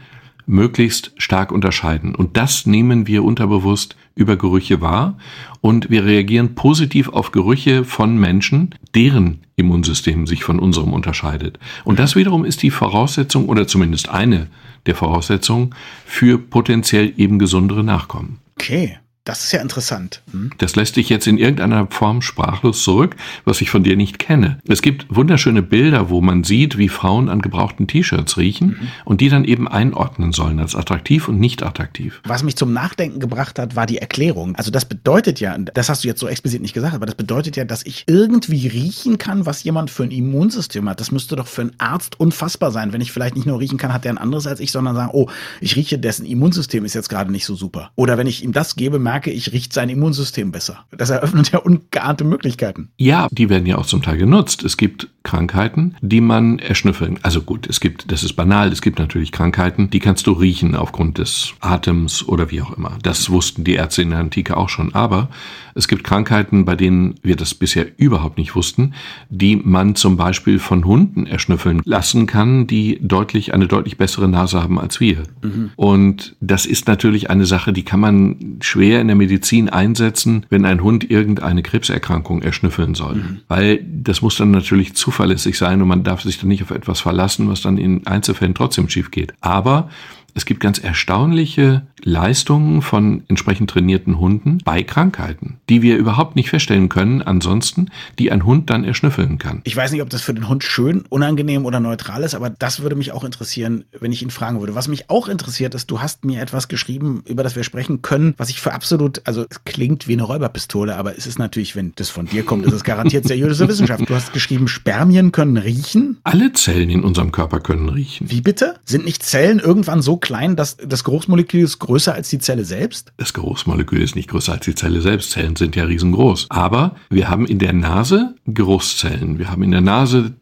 [0.47, 2.15] möglichst stark unterscheiden.
[2.15, 5.17] Und das nehmen wir unterbewusst über Gerüche wahr
[5.61, 11.59] und wir reagieren positiv auf Gerüche von Menschen, deren Immunsystem sich von unserem unterscheidet.
[11.85, 14.49] Und das wiederum ist die Voraussetzung oder zumindest eine
[14.87, 18.39] der Voraussetzungen für potenziell eben gesundere Nachkommen.
[18.57, 18.99] Okay.
[19.25, 20.21] Das ist ja interessant.
[20.33, 20.51] Hm?
[20.59, 24.59] Das lässt dich jetzt in irgendeiner Form sprachlos zurück, was ich von dir nicht kenne.
[24.69, 28.89] Es gibt wunderschöne Bilder, wo man sieht, wie Frauen an gebrauchten T-Shirts riechen mhm.
[29.07, 32.21] und die dann eben einordnen sollen als attraktiv und nicht attraktiv.
[32.25, 34.57] Was mich zum Nachdenken gebracht hat, war die Erklärung.
[34.57, 37.57] Also das bedeutet ja, das hast du jetzt so explizit nicht gesagt, aber das bedeutet
[37.57, 41.01] ja, dass ich irgendwie riechen kann, was jemand für ein Immunsystem hat.
[41.01, 43.95] Das müsste doch für einen Arzt unfassbar sein, wenn ich vielleicht nicht nur riechen kann,
[43.95, 45.31] hat der ein anderes als ich, sondern sagen, oh,
[45.63, 47.91] ich rieche, dessen Immunsystem ist jetzt gerade nicht so super.
[47.97, 50.87] Oder wenn ich ihm das gebe, merke merke ich, riecht sein Immunsystem besser.
[50.91, 52.89] Das eröffnet ja ungeahnte Möglichkeiten.
[52.97, 54.65] Ja, die werden ja auch zum Teil genutzt.
[54.65, 57.21] Es gibt Krankheiten, die man erschnüffeln.
[57.23, 60.75] Also gut, es gibt, das ist banal, es gibt natürlich Krankheiten, die kannst du riechen
[60.75, 62.99] aufgrund des Atems oder wie auch immer.
[63.05, 64.93] Das wussten die Ärzte in der Antike auch schon.
[64.97, 65.29] Aber
[65.75, 68.95] es gibt Krankheiten, bei denen wir das bisher überhaupt nicht wussten,
[69.29, 74.63] die man zum Beispiel von Hunden erschnüffeln lassen kann, die deutlich, eine deutlich bessere Nase
[74.63, 75.25] haben als wir.
[75.43, 75.71] Mhm.
[75.77, 80.65] Und das ist natürlich eine Sache, die kann man schwer in der Medizin einsetzen, wenn
[80.65, 83.17] ein Hund irgendeine Krebserkrankung erschnüffeln soll.
[83.17, 83.41] Mhm.
[83.49, 87.01] Weil das muss dann natürlich zuverlässig sein und man darf sich dann nicht auf etwas
[87.01, 89.35] verlassen, was dann in Einzelfällen trotzdem schief geht.
[89.41, 89.91] Aber
[90.35, 96.51] es gibt ganz erstaunliche Leistungen von entsprechend trainierten Hunden bei Krankheiten, die wir überhaupt nicht
[96.51, 99.63] feststellen können, ansonsten, die ein Hund dann erschnüffeln kann.
[99.65, 102.81] Ich weiß nicht, ob das für den Hund schön, unangenehm oder neutral ist, aber das
[102.81, 104.75] würde mich auch interessieren, wenn ich ihn fragen würde.
[104.75, 108.35] Was mich auch interessiert ist, du hast mir etwas geschrieben, über das wir sprechen können,
[108.37, 111.93] was ich für absolut, also es klingt wie eine Räuberpistole, aber es ist natürlich, wenn
[111.97, 114.09] das von dir kommt, ist es garantiert seriöse Wissenschaft.
[114.09, 116.19] Du hast geschrieben, Spermien können riechen.
[116.25, 118.31] Alle Zellen in unserem Körper können riechen.
[118.31, 118.75] Wie bitte?
[118.85, 123.13] Sind nicht Zellen irgendwann so klein, dass das Geruchsmolekül ist größer als die Zelle selbst?
[123.19, 125.31] Das Geruchsmolekül ist nicht größer als die Zelle selbst.
[125.31, 126.47] Zellen sind ja riesengroß.
[126.49, 129.39] Aber wir haben in der Nase Geruchszellen.
[129.39, 130.35] Wir haben in der Nase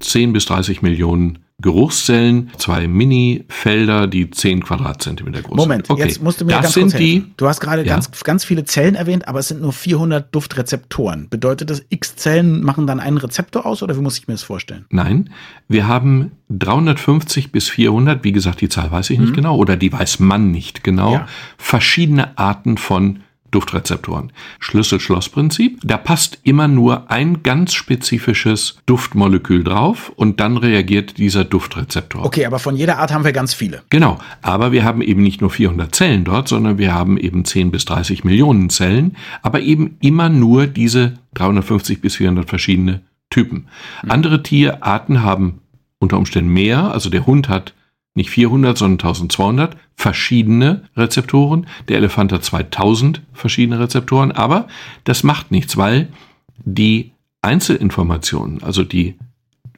[0.00, 5.88] 10 bis 30 Millionen Geruchszellen, zwei Mini-Felder, die 10 Quadratzentimeter groß Moment, sind.
[5.88, 6.08] Moment, okay.
[6.08, 7.24] jetzt musst du mir das ganz sind kurz helfen.
[7.26, 7.94] Die, du hast gerade ja.
[7.94, 11.28] ganz, ganz viele Zellen erwähnt, aber es sind nur 400 Duftrezeptoren.
[11.28, 14.44] Bedeutet das, x Zellen machen dann einen Rezeptor aus oder wie muss ich mir das
[14.44, 14.86] vorstellen?
[14.90, 15.30] Nein,
[15.66, 19.36] wir haben 350 bis 400, wie gesagt, die Zahl weiß ich nicht mhm.
[19.36, 21.28] genau oder die weiß man nicht genau, ja.
[21.56, 23.18] verschiedene Arten von
[23.50, 24.32] Duftrezeptoren.
[24.60, 25.80] Schlüssel-Schloss-Prinzip.
[25.82, 32.24] Da passt immer nur ein ganz spezifisches Duftmolekül drauf und dann reagiert dieser Duftrezeptor.
[32.24, 33.82] Okay, aber von jeder Art haben wir ganz viele.
[33.90, 34.18] Genau.
[34.42, 37.84] Aber wir haben eben nicht nur 400 Zellen dort, sondern wir haben eben 10 bis
[37.86, 43.68] 30 Millionen Zellen, aber eben immer nur diese 350 bis 400 verschiedene Typen.
[44.02, 44.10] Mhm.
[44.10, 45.60] Andere Tierarten haben
[45.98, 46.92] unter Umständen mehr.
[46.92, 47.74] Also der Hund hat
[48.18, 51.66] nicht 400, sondern 1200 verschiedene Rezeptoren.
[51.88, 54.68] Der Elefant hat 2000 verschiedene Rezeptoren, aber
[55.04, 56.08] das macht nichts, weil
[56.58, 59.14] die Einzelinformationen, also die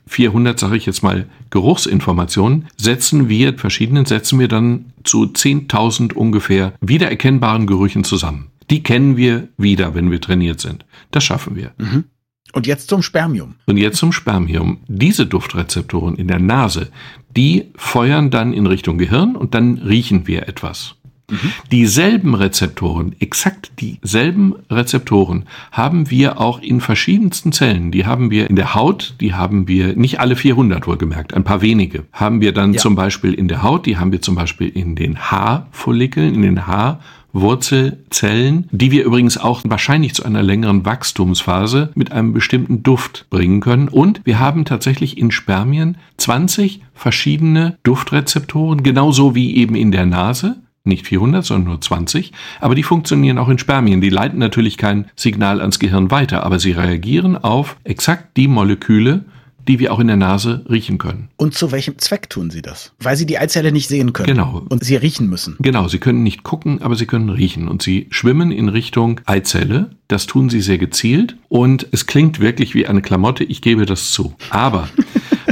[0.06, 6.72] 400, sage ich jetzt mal, Geruchsinformationen, setzen wir, verschiedenen setzen wir dann zu 10.000 ungefähr
[6.80, 8.50] wiedererkennbaren Gerüchen zusammen.
[8.70, 10.84] Die kennen wir wieder, wenn wir trainiert sind.
[11.12, 11.72] Das schaffen wir.
[11.78, 12.04] Mhm.
[12.52, 13.54] Und jetzt zum Spermium.
[13.66, 14.78] Und jetzt zum Spermium.
[14.88, 16.90] Diese Duftrezeptoren in der Nase,
[17.36, 20.96] die feuern dann in Richtung Gehirn und dann riechen wir etwas.
[21.30, 21.52] Mhm.
[21.70, 27.92] Dieselben Rezeptoren, exakt dieselben Rezeptoren haben wir auch in verschiedensten Zellen.
[27.92, 31.62] Die haben wir in der Haut, die haben wir, nicht alle 400 wohlgemerkt, ein paar
[31.62, 32.04] wenige.
[32.12, 32.80] Haben wir dann ja.
[32.80, 36.66] zum Beispiel in der Haut, die haben wir zum Beispiel in den Haarfollikeln, in den
[36.66, 37.00] Haar
[37.32, 43.60] Wurzelzellen, die wir übrigens auch wahrscheinlich zu einer längeren Wachstumsphase mit einem bestimmten Duft bringen
[43.60, 43.88] können.
[43.88, 50.56] Und wir haben tatsächlich in Spermien 20 verschiedene Duftrezeptoren, genauso wie eben in der Nase
[50.84, 54.00] nicht 400, sondern nur 20, aber die funktionieren auch in Spermien.
[54.00, 59.24] Die leiten natürlich kein Signal ans Gehirn weiter, aber sie reagieren auf exakt die Moleküle,
[59.68, 61.28] die wir auch in der Nase riechen können.
[61.36, 62.92] Und zu welchem Zweck tun Sie das?
[63.00, 64.28] Weil Sie die Eizelle nicht sehen können.
[64.28, 64.62] Genau.
[64.68, 65.56] Und Sie riechen müssen.
[65.60, 67.68] Genau, Sie können nicht gucken, aber Sie können riechen.
[67.68, 69.90] Und Sie schwimmen in Richtung Eizelle.
[70.08, 71.36] Das tun Sie sehr gezielt.
[71.48, 74.34] Und es klingt wirklich wie eine Klamotte, ich gebe das zu.
[74.50, 74.88] Aber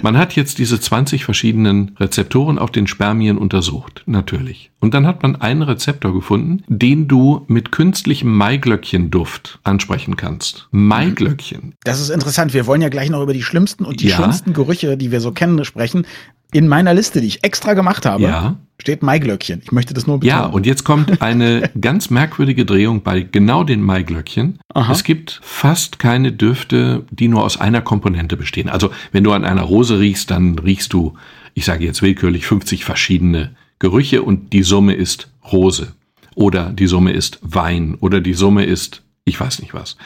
[0.03, 4.71] Man hat jetzt diese 20 verschiedenen Rezeptoren auf den Spermien untersucht, natürlich.
[4.81, 10.69] Und dann hat man einen Rezeptor gefunden, den du mit künstlichem Maiglöckchenduft ansprechen kannst.
[10.71, 11.75] Maiglöckchen.
[11.85, 12.55] Das ist interessant.
[12.55, 14.17] Wir wollen ja gleich noch über die schlimmsten und die ja.
[14.17, 16.07] schönsten Gerüche, die wir so kennen, sprechen.
[16.53, 18.57] In meiner Liste, die ich extra gemacht habe, ja.
[18.81, 19.61] steht Maiglöckchen.
[19.63, 20.41] Ich möchte das nur betonen.
[20.41, 24.59] Ja, und jetzt kommt eine ganz merkwürdige Drehung bei genau den Maiglöckchen.
[24.73, 24.93] Aha.
[24.93, 28.71] Es gibt fast keine Düfte, die nur aus einer Komponente bestehen.
[28.71, 31.15] Also wenn du an einer Rose riechst, dann riechst du,
[31.53, 35.93] ich sage jetzt willkürlich, 50 verschiedene Gerüche und die Summe ist Rose
[36.35, 39.97] oder die Summe ist Wein oder die Summe ist ich weiß nicht was.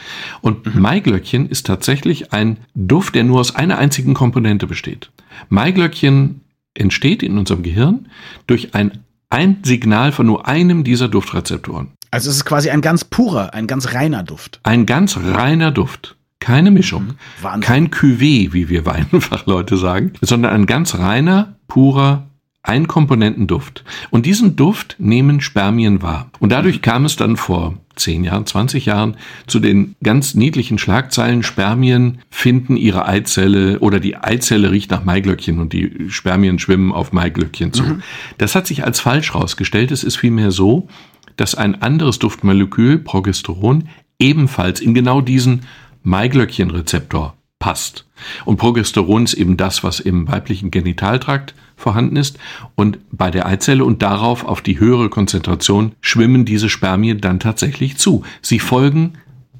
[0.41, 0.81] Und mhm.
[0.81, 5.11] Maiglöckchen ist tatsächlich ein Duft, der nur aus einer einzigen Komponente besteht.
[5.49, 6.41] Maiglöckchen
[6.73, 8.09] entsteht in unserem Gehirn
[8.47, 11.91] durch ein, ein Signal von nur einem dieser Duftrezeptoren.
[12.11, 14.59] Also es ist quasi ein ganz purer, ein ganz reiner Duft.
[14.63, 16.15] Ein ganz reiner Duft.
[16.39, 17.15] Keine Mischung.
[17.41, 17.61] Mhm.
[17.61, 22.27] Kein Cuvée, wie wir Weinfachleute sagen, sondern ein ganz reiner, purer
[22.63, 23.83] ein Komponentenduft.
[24.09, 26.29] Und diesen Duft nehmen Spermien wahr.
[26.39, 31.43] Und dadurch kam es dann vor 10 Jahren, 20 Jahren zu den ganz niedlichen Schlagzeilen,
[31.43, 37.11] Spermien finden ihre Eizelle oder die Eizelle riecht nach Maiglöckchen und die Spermien schwimmen auf
[37.11, 37.83] Maiglöckchen zu.
[37.83, 38.03] Mhm.
[38.37, 39.91] Das hat sich als falsch herausgestellt.
[39.91, 40.87] Es ist vielmehr so,
[41.35, 45.61] dass ein anderes Duftmolekül, Progesteron, ebenfalls in genau diesen
[46.03, 48.05] Maiglöckchenrezeptor passt.
[48.43, 52.37] Und Progesteron ist eben das, was im weiblichen Genitaltrakt vorhanden ist.
[52.75, 57.95] Und bei der Eizelle und darauf auf die höhere Konzentration schwimmen diese Spermien dann tatsächlich
[57.97, 58.23] zu.
[58.41, 59.13] Sie folgen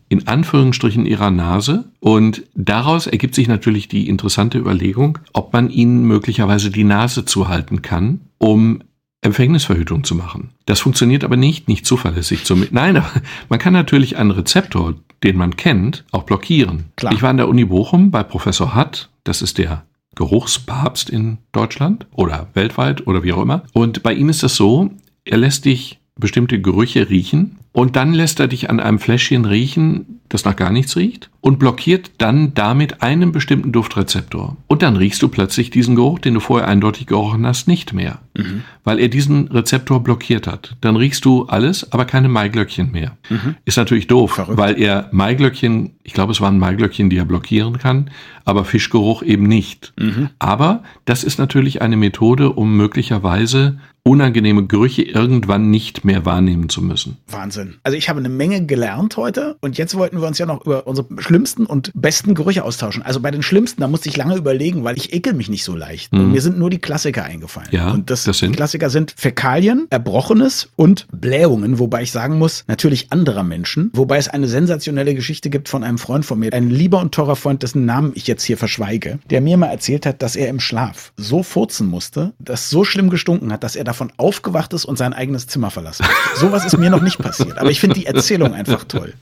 [0.10, 6.04] in Anführungsstrichen ihrer Nase und daraus ergibt sich natürlich die interessante Überlegung, ob man ihnen
[6.04, 8.84] möglicherweise die Nase zuhalten kann, um
[9.22, 10.50] Empfängnisverhütung zu machen.
[10.66, 12.44] Das funktioniert aber nicht, nicht zuverlässig.
[12.44, 13.10] Zum, nein, aber
[13.50, 16.86] man kann natürlich einen Rezeptor, den man kennt, auch blockieren.
[16.96, 17.14] Klar.
[17.14, 22.06] Ich war an der Uni Bochum bei Professor Hatt, das ist der Geruchspapst in Deutschland
[22.12, 23.64] oder weltweit oder wie auch immer.
[23.74, 24.92] Und bei ihm ist es so,
[25.26, 30.22] er lässt dich bestimmte Gerüche riechen und dann lässt er dich an einem Fläschchen riechen,
[30.30, 34.58] das nach gar nichts riecht und blockiert dann damit einen bestimmten Duftrezeptor.
[34.68, 38.20] Und dann riechst du plötzlich diesen Geruch, den du vorher eindeutig gerochen hast, nicht mehr,
[38.36, 38.64] mhm.
[38.84, 40.76] weil er diesen Rezeptor blockiert hat.
[40.82, 43.18] Dann riechst du alles, aber keine Maiglöckchen mehr.
[43.30, 43.56] Mhm.
[43.66, 44.58] Ist natürlich doof, Verrückt.
[44.58, 48.10] weil er Maiglöckchen, ich glaube, es waren Maiglöckchen, die er blockieren kann,
[48.46, 49.94] aber Fischgeruch eben nicht.
[50.00, 50.30] Mhm.
[50.40, 56.82] Aber das ist natürlich eine Methode, um möglicherweise unangenehme Gerüche irgendwann nicht mehr wahrnehmen zu
[56.82, 57.18] müssen.
[57.28, 57.63] Wahnsinn.
[57.84, 60.88] Also ich habe eine Menge gelernt heute und jetzt wollten wir uns ja noch über
[60.88, 63.04] unsere schlimmsten und besten Gerüche austauschen.
[63.04, 65.76] Also bei den schlimmsten, da musste ich lange überlegen, weil ich ekel mich nicht so
[65.76, 66.14] leicht.
[66.14, 66.32] Mhm.
[66.32, 67.70] Mir sind nur die Klassiker eingefallen.
[67.72, 72.38] Ja, und das, das sind die Klassiker sind Fäkalien, Erbrochenes und Blähungen, wobei ich sagen
[72.38, 76.54] muss, natürlich anderer Menschen, wobei es eine sensationelle Geschichte gibt von einem Freund von mir,
[76.54, 80.06] ein lieber und teurer Freund, dessen Namen ich jetzt hier verschweige, der mir mal erzählt
[80.06, 83.84] hat, dass er im Schlaf so furzen musste, dass so schlimm gestunken hat, dass er
[83.84, 86.14] davon aufgewacht ist und sein eigenes Zimmer verlassen hat.
[86.36, 89.14] Sowas ist mir noch nicht passiert, aber ich finde die Erzählung einfach toll.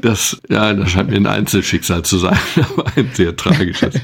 [0.00, 3.96] Das, ja, das scheint mir ein Einzelschicksal zu sein, aber ein sehr tragisches.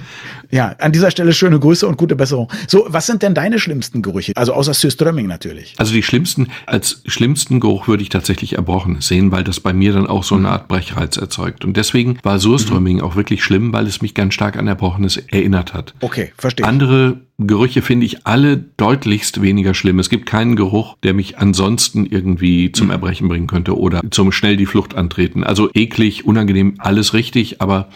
[0.55, 2.49] Ja, an dieser Stelle schöne Grüße und gute Besserung.
[2.69, 4.35] So, was sind denn deine schlimmsten Gerüche?
[4.37, 5.75] Also außer Süströmming natürlich.
[5.79, 9.93] Also die schlimmsten, als schlimmsten Geruch würde ich tatsächlich Erbrochenes sehen, weil das bei mir
[9.93, 11.65] dann auch so eine Art Brechreiz erzeugt.
[11.65, 13.03] Und deswegen war Surströmming mhm.
[13.03, 15.93] auch wirklich schlimm, weil es mich ganz stark an Erbrochenes erinnert hat.
[16.01, 16.65] Okay, verstehe.
[16.65, 19.99] Andere Gerüche finde ich alle deutlichst weniger schlimm.
[19.99, 22.93] Es gibt keinen Geruch, der mich ansonsten irgendwie zum mhm.
[22.93, 25.43] Erbrechen bringen könnte oder zum schnell die Flucht antreten.
[25.43, 27.89] Also eklig, unangenehm, alles richtig, aber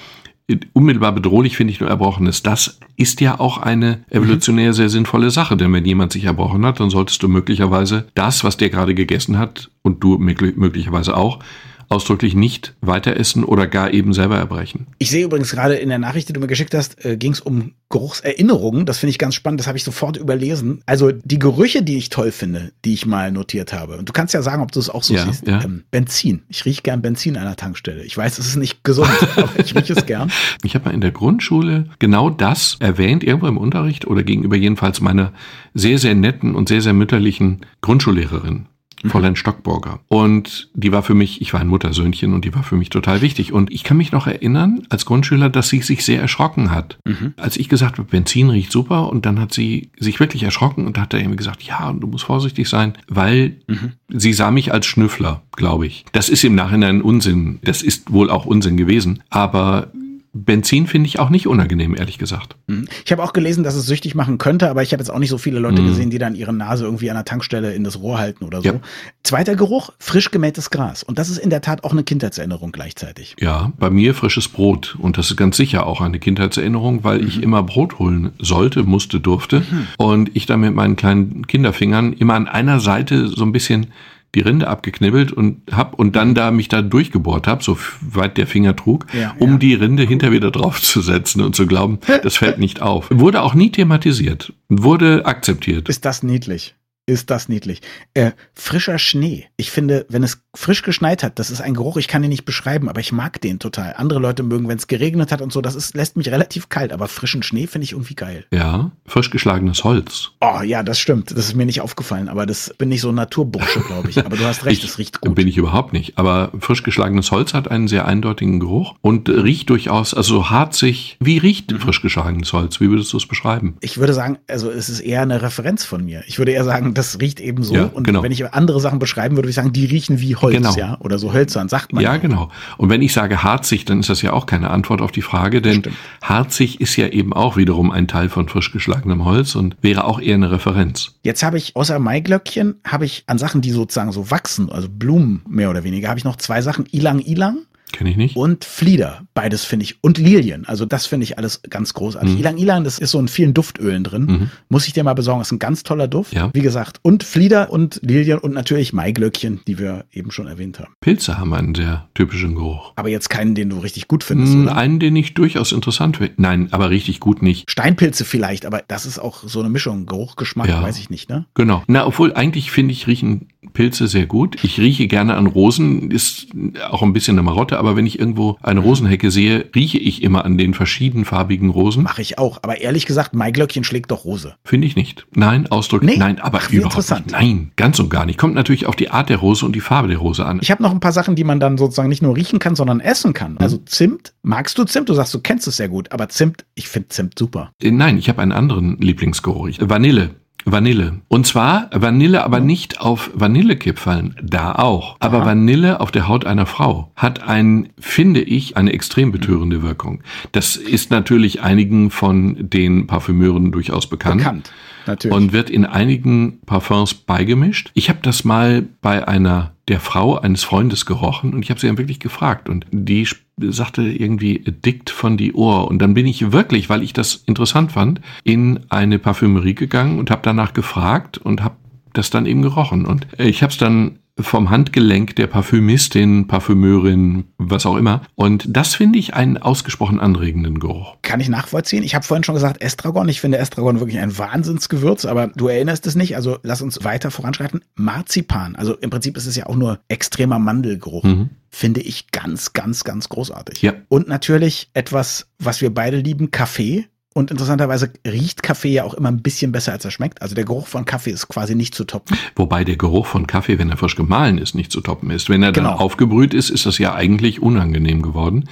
[0.73, 2.43] unmittelbar bedrohlich finde ich nur Erbrochenes.
[2.43, 6.81] Das ist ja auch eine evolutionär sehr sinnvolle Sache, denn wenn jemand sich erbrochen hat,
[6.81, 11.41] dann solltest du möglicherweise das, was der gerade gegessen hat und du möglicherweise auch,
[11.89, 14.87] ausdrücklich nicht weiter essen oder gar eben selber erbrechen.
[14.99, 17.41] Ich sehe übrigens gerade in der Nachricht, die du mir geschickt hast, äh, ging es
[17.41, 18.85] um Geruchserinnerungen.
[18.85, 19.61] Das finde ich ganz spannend.
[19.61, 20.83] Das habe ich sofort überlesen.
[20.85, 23.97] Also die Gerüche, die ich toll finde, die ich mal notiert habe.
[23.97, 25.47] Und du kannst ja sagen, ob du es auch so ja, siehst.
[25.47, 25.63] Ja.
[25.65, 26.43] Ähm, Benzin.
[26.49, 28.05] Ich rieche gern Benzin an der Tankstelle.
[28.05, 30.31] Ich weiß, es ist nicht gesund, aber ich rieche es gern.
[30.63, 35.01] Ich habe mal in der Grundschule genau das erwähnt, irgendwo im Unterricht oder gegenüber jedenfalls
[35.01, 35.33] meiner
[35.73, 38.67] sehr, sehr netten und sehr, sehr mütterlichen Grundschullehrerin.
[39.03, 39.11] Mhm.
[39.11, 40.01] Fräulein Stockburger.
[40.09, 43.21] Und die war für mich, ich war ein Muttersöhnchen und die war für mich total
[43.21, 43.53] wichtig.
[43.53, 46.99] Und ich kann mich noch erinnern, als Grundschüler, dass sie sich sehr erschrocken hat.
[47.05, 47.35] Mhm.
[47.37, 50.99] Als ich gesagt habe, Benzin riecht super und dann hat sie sich wirklich erschrocken und
[50.99, 53.93] hat irgendwie gesagt, ja, du musst vorsichtig sein, weil mhm.
[54.09, 56.05] sie sah mich als Schnüffler, glaube ich.
[56.13, 57.59] Das ist im Nachhinein Unsinn.
[57.63, 59.23] Das ist wohl auch Unsinn gewesen.
[59.31, 59.89] Aber
[60.33, 62.57] Benzin finde ich auch nicht unangenehm, ehrlich gesagt.
[62.67, 62.87] Mhm.
[63.05, 65.31] Ich habe auch gelesen, dass es süchtig machen könnte, aber ich habe jetzt auch nicht
[65.31, 65.89] so viele Leute mhm.
[65.89, 68.69] gesehen, die dann ihre Nase irgendwie an der Tankstelle in das Rohr halten oder so.
[68.69, 68.81] Ja.
[69.23, 71.03] Zweiter Geruch, frisch gemähtes Gras.
[71.03, 73.37] Und das ist in der Tat auch eine Kindheitserinnerung gleichzeitig.
[73.41, 74.97] Ja, bei mir frisches Brot.
[74.99, 77.29] Und das ist ganz sicher auch eine Kindheitserinnerung, weil mhm.
[77.29, 79.61] ich immer Brot holen sollte, musste, durfte.
[79.61, 79.87] Mhm.
[79.97, 83.89] Und ich da mit meinen kleinen Kinderfingern immer an einer Seite so ein bisschen
[84.35, 88.47] die Rinde abgeknibbelt und hab und dann da mich da durchgebohrt habe, so weit der
[88.47, 89.59] Finger trug, ja, um ja.
[89.59, 93.09] die Rinde hinter wieder draufzusetzen und zu glauben, das fällt nicht auf.
[93.11, 95.89] Wurde auch nie thematisiert, wurde akzeptiert.
[95.89, 96.75] Ist das niedlich?
[97.07, 97.81] Ist das niedlich.
[98.13, 99.47] Äh, frischer Schnee.
[99.57, 102.45] Ich finde, wenn es frisch geschneit hat, das ist ein Geruch, ich kann ihn nicht
[102.45, 103.95] beschreiben, aber ich mag den total.
[103.97, 106.93] Andere Leute mögen, wenn es geregnet hat und so, das ist, lässt mich relativ kalt,
[106.93, 108.45] aber frischen Schnee finde ich irgendwie geil.
[108.53, 110.33] Ja, frisch geschlagenes Holz.
[110.41, 111.31] Oh ja, das stimmt.
[111.31, 114.25] Das ist mir nicht aufgefallen, aber das bin ich so ein Naturbursche, glaube ich.
[114.25, 115.35] Aber du hast recht, es riecht gut.
[115.35, 116.19] Bin ich überhaupt nicht.
[116.19, 121.17] Aber frisch geschlagenes Holz hat einen sehr eindeutigen Geruch und riecht durchaus, also harzig.
[121.21, 122.81] Wie riecht frisch geschlagenes Holz?
[122.81, 123.77] Wie würdest du es beschreiben?
[123.81, 126.25] Ich würde sagen, also es ist eher eine Referenz von mir.
[126.27, 127.75] Ich würde eher sagen, das riecht eben so.
[127.75, 128.23] Ja, und genau.
[128.23, 130.75] wenn ich andere Sachen beschreiben würde, würde ich sagen, die riechen wie Holz, Genau.
[130.77, 130.97] ja.
[131.01, 132.03] Oder so hölzern, sagt man.
[132.03, 132.51] Ja, genau.
[132.77, 135.63] Und wenn ich sage harzig, dann ist das ja auch keine Antwort auf die Frage,
[135.63, 135.97] denn Stimmt.
[136.23, 140.21] harzig ist ja eben auch wiederum ein Teil von frisch geschlagenem Holz und wäre auch
[140.21, 141.15] eher eine Referenz.
[141.23, 145.43] Jetzt habe ich außer Maiglöckchen, habe ich an Sachen, die sozusagen so wachsen, also Blumen
[145.49, 146.87] mehr oder weniger, habe ich noch zwei Sachen.
[146.91, 147.59] Ilang Ilang
[147.93, 148.37] Kenne ich nicht?
[148.37, 149.23] und Flieder.
[149.35, 150.03] Beides finde ich.
[150.03, 150.67] Und Lilien.
[150.67, 152.33] Also das finde ich alles ganz großartig.
[152.35, 152.39] Mhm.
[152.39, 154.51] Ilang Ilang, das ist so in vielen Duftölen drin.
[154.69, 155.41] Muss ich dir mal besorgen.
[155.41, 156.33] Ist ein ganz toller Duft.
[156.33, 156.51] Ja.
[156.53, 156.99] Wie gesagt.
[157.03, 160.93] Und Flieder und Lilien und natürlich Maiglöckchen, die wir eben schon erwähnt haben.
[161.01, 162.93] Pilze haben einen sehr typischen Geruch.
[162.97, 164.77] Aber jetzt keinen, den du richtig gut findest, Hm, oder?
[164.77, 166.35] Einen, den ich durchaus interessant finde.
[166.37, 167.71] Nein, aber richtig gut nicht.
[167.71, 170.07] Steinpilze vielleicht, aber das ist auch so eine Mischung.
[170.07, 170.83] Geruch, Geschmack, Ja.
[170.83, 171.47] weiß ich nicht, ne?
[171.55, 171.83] Genau.
[171.87, 174.63] Na, obwohl eigentlich finde ich, riechen Pilze sehr gut.
[174.63, 176.47] Ich rieche gerne an Rosen, ist
[176.91, 180.45] auch ein bisschen eine Marotte, aber wenn ich irgendwo eine Rosenhecke sehe, rieche ich immer
[180.45, 182.05] an den verschiedenfarbigen Rosen.
[182.05, 182.59] Mache ich auch.
[182.63, 184.55] Aber ehrlich gesagt, Maiglöckchen schlägt doch Rose.
[184.65, 185.27] Finde ich nicht.
[185.35, 186.19] Nein, ausdrücklich Nee?
[186.19, 187.27] nein, aber Ach, überhaupt interessant.
[187.27, 187.33] nicht.
[187.33, 188.39] Nein, ganz und gar nicht.
[188.39, 190.59] Kommt natürlich auf die Art der Rose und die Farbe der Rose an.
[190.63, 193.01] Ich habe noch ein paar Sachen, die man dann sozusagen nicht nur riechen kann, sondern
[193.01, 193.59] essen kann.
[193.59, 194.35] Also Zimt.
[194.43, 195.09] Magst du Zimt?
[195.09, 196.13] Du sagst, du kennst es sehr gut.
[196.13, 197.73] Aber Zimt, ich finde Zimt super.
[197.83, 199.69] Äh, Nein, ich habe einen anderen Lieblingsgeruch.
[199.81, 200.31] Vanille.
[200.73, 201.21] Vanille.
[201.29, 205.17] Und zwar Vanille, aber nicht auf Vanillekipferln, da auch.
[205.21, 205.47] Aber Aha.
[205.47, 210.23] Vanille auf der Haut einer Frau hat ein, finde ich, eine extrem betörende Wirkung.
[210.53, 214.39] Das ist natürlich einigen von den Parfümeuren durchaus bekannt.
[214.39, 214.73] Bekannt.
[215.07, 215.37] Natürlich.
[215.37, 217.91] Und wird in einigen Parfums beigemischt.
[217.95, 221.87] Ich habe das mal bei einer der Frau eines Freundes gerochen und ich habe sie
[221.87, 223.27] dann wirklich gefragt und die
[223.61, 225.89] sagte irgendwie dickt von die Ohr.
[225.89, 230.31] Und dann bin ich wirklich, weil ich das interessant fand, in eine Parfümerie gegangen und
[230.31, 231.77] habe danach gefragt und habe
[232.13, 233.07] das dann eben gerochen.
[233.07, 238.23] Und ich habe es dann vom Handgelenk der Parfümistin, Parfümeurin, was auch immer.
[238.35, 241.17] Und das finde ich einen ausgesprochen anregenden Geruch.
[241.23, 242.03] Kann ich nachvollziehen.
[242.03, 243.29] Ich habe vorhin schon gesagt, Estragon.
[243.29, 246.37] Ich finde Estragon wirklich ein Wahnsinnsgewürz, aber du erinnerst es nicht.
[246.37, 247.83] Also lass uns weiter voranschreiten.
[247.95, 248.77] Marzipan.
[248.77, 251.25] Also im Prinzip ist es ja auch nur extremer Mandelgeruch.
[251.25, 251.51] Mhm.
[251.71, 253.83] Finde ich ganz, ganz, ganz großartig.
[253.83, 253.95] Ja.
[254.09, 257.07] Und natürlich etwas, was wir beide lieben, Kaffee.
[257.39, 260.43] Und interessanterweise riecht Kaffee ja auch immer ein bisschen besser, als er schmeckt.
[260.43, 262.37] Also der Geruch von Kaffee ist quasi nicht zu toppen.
[262.57, 265.49] Wobei der Geruch von Kaffee, wenn er frisch gemahlen ist, nicht zu toppen ist.
[265.49, 265.97] Wenn er dann Genau.
[265.99, 268.69] aufgebrüht ist, ist das ja eigentlich unangenehm geworden.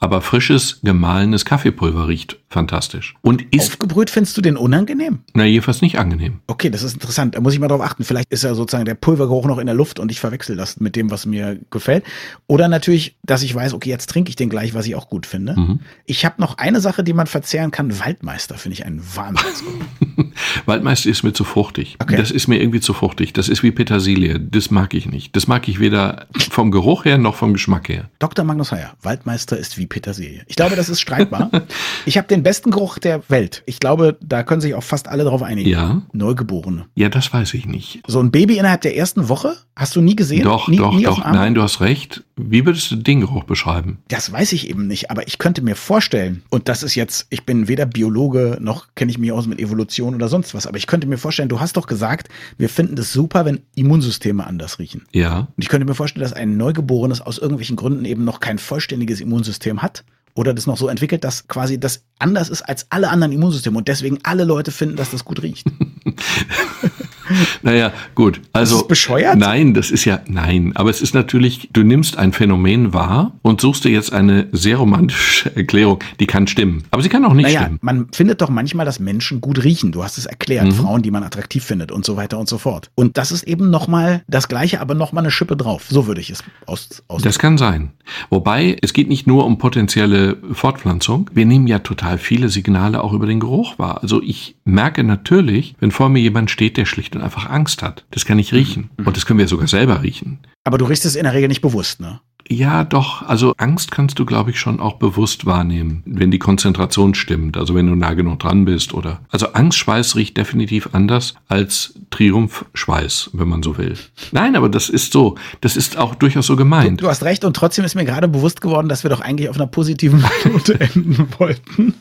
[0.00, 3.14] Aber frisches, gemahlenes Kaffeepulver riecht fantastisch.
[3.20, 5.20] Und ist, Aufgebrüht findest du den unangenehm?
[5.34, 6.40] na jedenfalls nicht angenehm.
[6.46, 7.34] Okay, das ist interessant.
[7.34, 8.04] Da muss ich mal drauf achten.
[8.04, 10.96] Vielleicht ist ja sozusagen der Pulvergeruch noch in der Luft und ich verwechsel das mit
[10.96, 12.04] dem, was mir gefällt.
[12.46, 15.26] Oder natürlich, dass ich weiß, okay, jetzt trinke ich den gleich, was ich auch gut
[15.26, 15.58] finde.
[15.58, 15.80] Mhm.
[16.06, 17.98] Ich habe noch eine Sache, die man verzehren kann.
[17.98, 19.84] Waldmeister finde ich einen Wahnsinnsgeruch.
[20.66, 21.96] Waldmeister ist mir zu fruchtig.
[21.98, 22.16] Okay.
[22.16, 23.32] Das ist mir irgendwie zu fruchtig.
[23.32, 24.38] Das ist wie Petersilie.
[24.38, 25.34] Das mag ich nicht.
[25.36, 28.08] Das mag ich weder vom Geruch her noch vom Geschmack her.
[28.20, 28.44] Dr.
[28.44, 30.42] Magnus Heyer, Waldmeister ist wie Petersilie.
[30.46, 31.50] Ich glaube, das ist streitbar.
[32.06, 33.62] ich habe den besten Geruch der Welt.
[33.66, 35.68] Ich glaube, da können sich auch fast alle drauf einigen.
[35.68, 36.02] Ja?
[36.12, 36.86] Neugeborene.
[36.94, 38.02] Ja, das weiß ich nicht.
[38.06, 39.56] So ein Baby innerhalb der ersten Woche?
[39.76, 40.44] Hast du nie gesehen?
[40.44, 41.18] Doch, nie, doch, nie doch.
[41.18, 42.24] Nein, du hast recht.
[42.36, 43.98] Wie würdest du den Geruch beschreiben?
[44.08, 47.44] Das weiß ich eben nicht, aber ich könnte mir vorstellen, und das ist jetzt, ich
[47.44, 50.86] bin weder Biologe noch kenne ich mich aus mit Evolution oder sonst was, aber ich
[50.86, 55.06] könnte mir vorstellen, du hast doch gesagt, wir finden das super, wenn Immunsysteme anders riechen.
[55.12, 55.38] Ja.
[55.38, 59.20] Und ich könnte mir vorstellen, dass ein Neugeborenes aus irgendwelchen Gründen eben noch kein vollständiges
[59.20, 63.32] Immunsystem hat oder das noch so entwickelt, dass quasi das anders ist als alle anderen
[63.32, 65.66] Immunsysteme und deswegen alle Leute finden, dass das gut riecht.
[67.62, 68.40] Naja, gut.
[68.52, 69.36] Also, Ist das bescheuert?
[69.36, 70.72] Nein, das ist ja, nein.
[70.74, 74.76] Aber es ist natürlich, du nimmst ein Phänomen wahr und suchst dir jetzt eine sehr
[74.76, 75.98] romantische Erklärung.
[76.20, 76.84] Die kann stimmen.
[76.90, 77.78] Aber sie kann auch nicht Naja, stimmen.
[77.82, 79.92] man findet doch manchmal, dass Menschen gut riechen.
[79.92, 80.72] Du hast es erklärt.
[80.72, 82.90] Frauen, die man attraktiv findet und so weiter und so fort.
[82.94, 85.86] Und das ist eben nochmal das Gleiche, aber nochmal eine Schippe drauf.
[85.88, 87.90] So würde ich es aus, aus Das kann sein.
[88.30, 91.30] Wobei, es geht nicht nur um potenzielle Fortpflanzung.
[91.32, 94.00] Wir nehmen ja total viele Signale auch über den Geruch wahr.
[94.02, 98.04] Also ich merke natürlich, wenn vor mir jemand steht, der schlicht und einfach Angst hat.
[98.10, 98.90] Das kann ich riechen.
[99.04, 100.38] Und das können wir sogar selber riechen.
[100.64, 102.20] Aber du riechst es in der Regel nicht bewusst, ne?
[102.50, 103.22] Ja, doch.
[103.22, 107.58] Also Angst kannst du, glaube ich, schon auch bewusst wahrnehmen, wenn die Konzentration stimmt.
[107.58, 109.20] Also wenn du nah genug dran bist oder.
[109.28, 113.96] Also Angstschweiß riecht definitiv anders als Triumphschweiß, wenn man so will.
[114.32, 115.36] Nein, aber das ist so.
[115.60, 117.02] Das ist auch durchaus so gemeint.
[117.02, 119.56] Du hast recht und trotzdem ist mir gerade bewusst geworden, dass wir doch eigentlich auf
[119.56, 121.94] einer positiven Note enden wollten.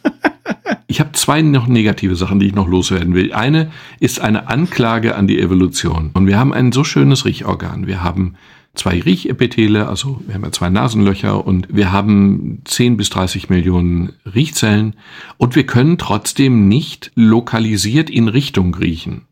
[0.90, 3.34] Ich habe zwei noch negative Sachen, die ich noch loswerden will.
[3.34, 6.12] Eine ist eine Anklage an die Evolution.
[6.14, 7.88] Und wir haben ein so schönes Riechorgan.
[7.88, 8.36] Wir haben
[8.74, 14.14] zwei Riechepithele, also wir haben ja zwei Nasenlöcher und wir haben 10 bis 30 Millionen
[14.34, 14.96] Riechzellen
[15.38, 19.24] und wir können trotzdem nicht lokalisiert in Richtung riechen.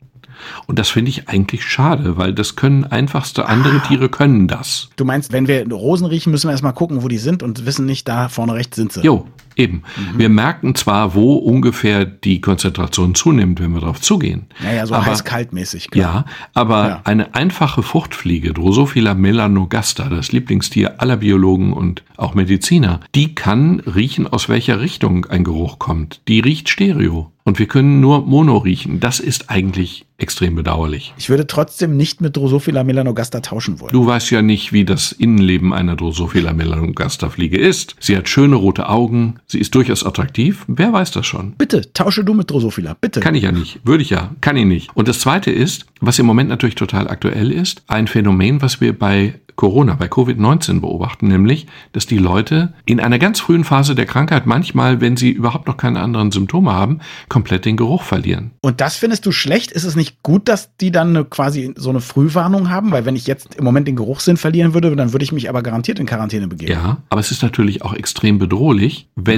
[0.68, 3.88] Und das finde ich eigentlich schade, weil das können einfachste andere ah.
[3.88, 4.90] Tiere können das.
[4.96, 7.86] Du meinst, wenn wir Rosen riechen, müssen wir erstmal gucken, wo die sind und wissen
[7.86, 9.02] nicht, da vorne rechts sind sie.
[9.02, 9.84] Jo, eben.
[9.98, 10.20] Mhm.
[10.20, 14.48] Wir merken zwar, wo ungefähr die Konzentration zunimmt, wenn wir darauf zugehen.
[14.62, 15.90] Naja, so heiß-kalt-mäßig.
[15.94, 17.02] Ja, aber ja.
[17.04, 24.28] eine einfache Fruchtfliege, Drosophila melanogaster, das Lieblingstier aller Biologen und auch Mediziner, die kann riechen,
[24.28, 26.22] aus welcher Richtung ein Geruch kommt.
[26.28, 29.00] Die riecht stereo und wir können nur Mono riechen.
[29.00, 31.14] Das ist eigentlich extrem bedauerlich.
[31.18, 33.92] Ich würde trotzdem nicht mit Drosophila melanogaster tauschen wollen.
[33.92, 37.96] Du weißt ja nicht, wie das Innenleben einer Drosophila melanogaster Fliege ist.
[38.00, 40.66] Sie hat schöne rote Augen, sie ist durchaus attraktiv.
[40.68, 41.54] Wer weiß das schon?
[41.54, 43.20] Bitte, tausche du mit Drosophila, bitte.
[43.20, 44.96] Kann ich ja nicht, würde ich ja, kann ich nicht.
[44.96, 48.98] Und das zweite ist, was im Moment natürlich total aktuell ist, ein Phänomen, was wir
[48.98, 54.06] bei Corona, bei Covid-19 beobachten, nämlich, dass die Leute in einer ganz frühen Phase der
[54.06, 58.52] Krankheit manchmal, wenn sie überhaupt noch keine anderen Symptome haben, komplett den Geruch verlieren.
[58.62, 59.72] Und das findest du schlecht?
[59.72, 62.92] Ist es nicht gut, dass die dann eine, quasi so eine Frühwarnung haben?
[62.92, 65.64] Weil wenn ich jetzt im Moment den Geruchssinn verlieren würde, dann würde ich mich aber
[65.64, 66.72] garantiert in Quarantäne begeben.
[66.72, 69.35] Ja, aber es ist natürlich auch extrem bedrohlich, wenn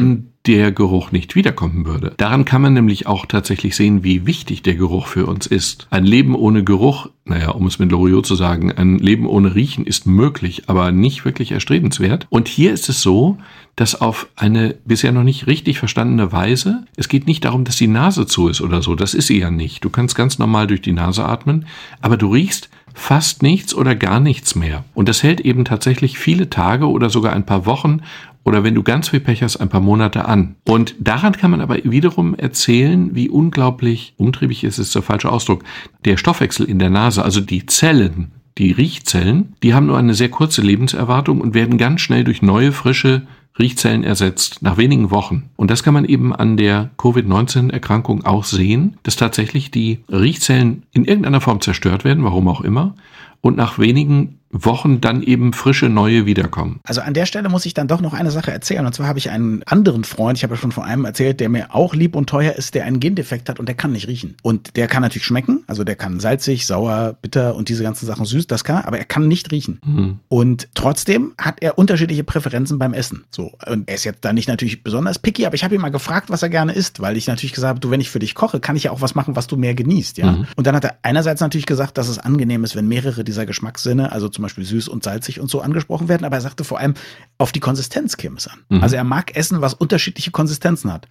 [0.48, 2.14] der Geruch nicht wiederkommen würde.
[2.18, 5.88] Daran kann man nämlich auch tatsächlich sehen, wie wichtig der Geruch für uns ist.
[5.89, 9.86] Ein Leben ohne Geruch, naja, um es mit Loriot zu sagen, ein Leben ohne Riechen
[9.86, 12.28] ist möglich, aber nicht wirklich erstrebenswert.
[12.30, 13.38] Und hier ist es so,
[13.76, 17.88] dass auf eine bisher noch nicht richtig verstandene Weise, es geht nicht darum, dass die
[17.88, 19.84] Nase zu ist oder so, das ist sie ja nicht.
[19.84, 21.66] Du kannst ganz normal durch die Nase atmen,
[22.02, 24.84] aber du riechst fast nichts oder gar nichts mehr.
[24.95, 28.02] Und das hält eben tatsächlich viele Tage oder sogar ein paar Wochen
[28.48, 30.56] oder wenn du ganz viel Pech hast, ein paar Monate an.
[30.66, 35.66] Und daran kann man aber wiederum erzählen, wie unglaublich umtriebig ist, ist der falsche Ausdruck,
[36.06, 40.30] der Stoffwechsel in der Nase, also die Zellen, die Riechzellen, die haben nur eine sehr
[40.30, 43.24] kurze Lebenserwartung und werden ganz schnell durch neue, frische
[43.60, 45.50] Riechzellen ersetzt nach wenigen Wochen.
[45.58, 51.04] Und das kann man eben an der Covid-19-Erkrankung auch sehen, dass tatsächlich die Riechzellen in
[51.04, 52.95] irgendeiner Form zerstört werden, warum auch immer,
[53.41, 56.80] und nach wenigen Wochen dann eben frische neue wiederkommen.
[56.84, 58.86] Also an der Stelle muss ich dann doch noch eine Sache erzählen.
[58.86, 61.50] Und zwar habe ich einen anderen Freund, ich habe ja schon von einem erzählt, der
[61.50, 64.36] mir auch lieb und teuer ist, der einen Gendefekt hat und der kann nicht riechen.
[64.43, 68.26] Und der kann natürlich schmecken, also der kann salzig, sauer, bitter und diese ganzen Sachen
[68.26, 69.80] süß, das kann er, aber er kann nicht riechen.
[69.86, 70.20] Mhm.
[70.30, 73.26] Und trotzdem hat er unterschiedliche Präferenzen beim Essen.
[73.30, 73.54] So.
[73.66, 76.30] Und er ist jetzt da nicht natürlich besonders picky, aber ich habe ihn mal gefragt,
[76.30, 78.60] was er gerne isst, weil ich natürlich gesagt habe, du, wenn ich für dich koche,
[78.60, 80.32] kann ich ja auch was machen, was du mehr genießt, ja.
[80.32, 80.48] Mhm.
[80.56, 84.12] Und dann hat er einerseits natürlich gesagt, dass es angenehm ist, wenn mehrere dieser Geschmackssinne,
[84.12, 86.95] also zum Beispiel süß und salzig und so angesprochen werden, aber er sagte vor allem,
[87.38, 88.60] auf die Konsistenz käme es an.
[88.70, 88.82] Mhm.
[88.82, 91.08] Also er mag Essen, was unterschiedliche Konsistenzen hat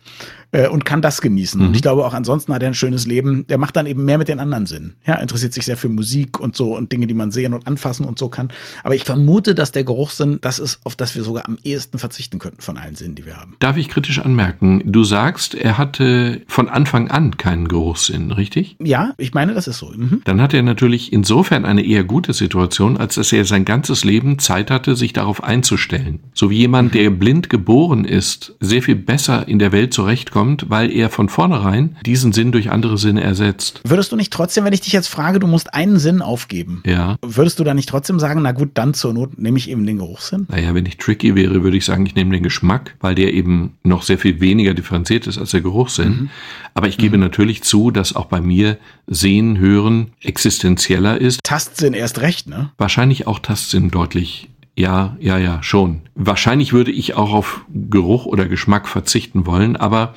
[0.53, 1.61] äh, und kann das genießen.
[1.61, 1.69] Mhm.
[1.69, 3.47] Und ich glaube auch ansonsten hat er ein schönes Leben.
[3.47, 4.97] Der macht dann eben mehr mit den anderen Sinnen.
[5.07, 8.07] Ja, interessiert sich sehr für Musik und so und Dinge, die man sehen und anfassen
[8.07, 8.49] und so kann.
[8.83, 12.39] Aber ich vermute, dass der Geruchssinn das ist, auf das wir sogar am ehesten verzichten
[12.39, 13.57] könnten von allen Sinnen, die wir haben.
[13.59, 14.83] Darf ich kritisch anmerken?
[14.85, 18.77] Du sagst, er hatte von Anfang an keinen Geruchssinn, richtig?
[18.83, 19.93] Ja, ich meine, das ist so.
[19.95, 20.23] Mhm.
[20.25, 24.39] Dann hat er natürlich insofern eine eher gute Situation, als dass er sein ganzes Leben
[24.39, 26.21] Zeit hatte, sich darauf einzustellen.
[26.35, 30.91] So wie jemand, der blind geboren ist, sehr viel besser in der Welt zurechtkommt, weil
[30.91, 33.81] er von vornherein diesen Sinn durch andere Sinne ersetzt.
[33.85, 37.17] Würdest du nicht trotzdem, wenn ich dich jetzt frage, du musst einen Sinn aufgeben, ja.
[37.23, 39.99] würdest du dann nicht trotzdem sagen, na gut, dann zur Not nehme ich eben den
[39.99, 40.47] Geruchssinn?
[40.51, 43.75] Naja, wenn ich tricky wäre, würde ich sagen, ich nehme den Geschmack, weil der eben
[43.83, 46.09] noch sehr viel weniger differenziert ist als der Geruchssinn.
[46.09, 46.31] Mhm.
[46.75, 47.23] Aber ich gebe mhm.
[47.23, 51.41] natürlich zu, dass auch bei mir Sehen, Hören existenzieller ist.
[51.45, 52.73] Tastsinn erst recht, ne?
[53.07, 56.01] Wahrscheinlich auch Tastsinn deutlich ja, ja, ja, schon.
[56.17, 60.13] Wahrscheinlich würde ich auch auf Geruch oder Geschmack verzichten wollen, aber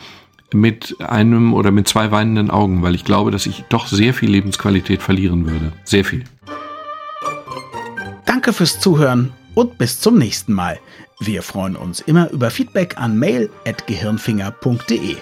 [0.56, 4.32] mit einem oder mit zwei weinenden Augen, weil ich glaube, dass ich doch sehr viel
[4.32, 5.72] Lebensqualität verlieren würde.
[5.84, 6.24] Sehr viel.
[8.26, 10.80] Danke fürs Zuhören und bis zum nächsten Mal.
[11.20, 15.18] Wir freuen uns immer über Feedback an mail.gehirnfinger.de.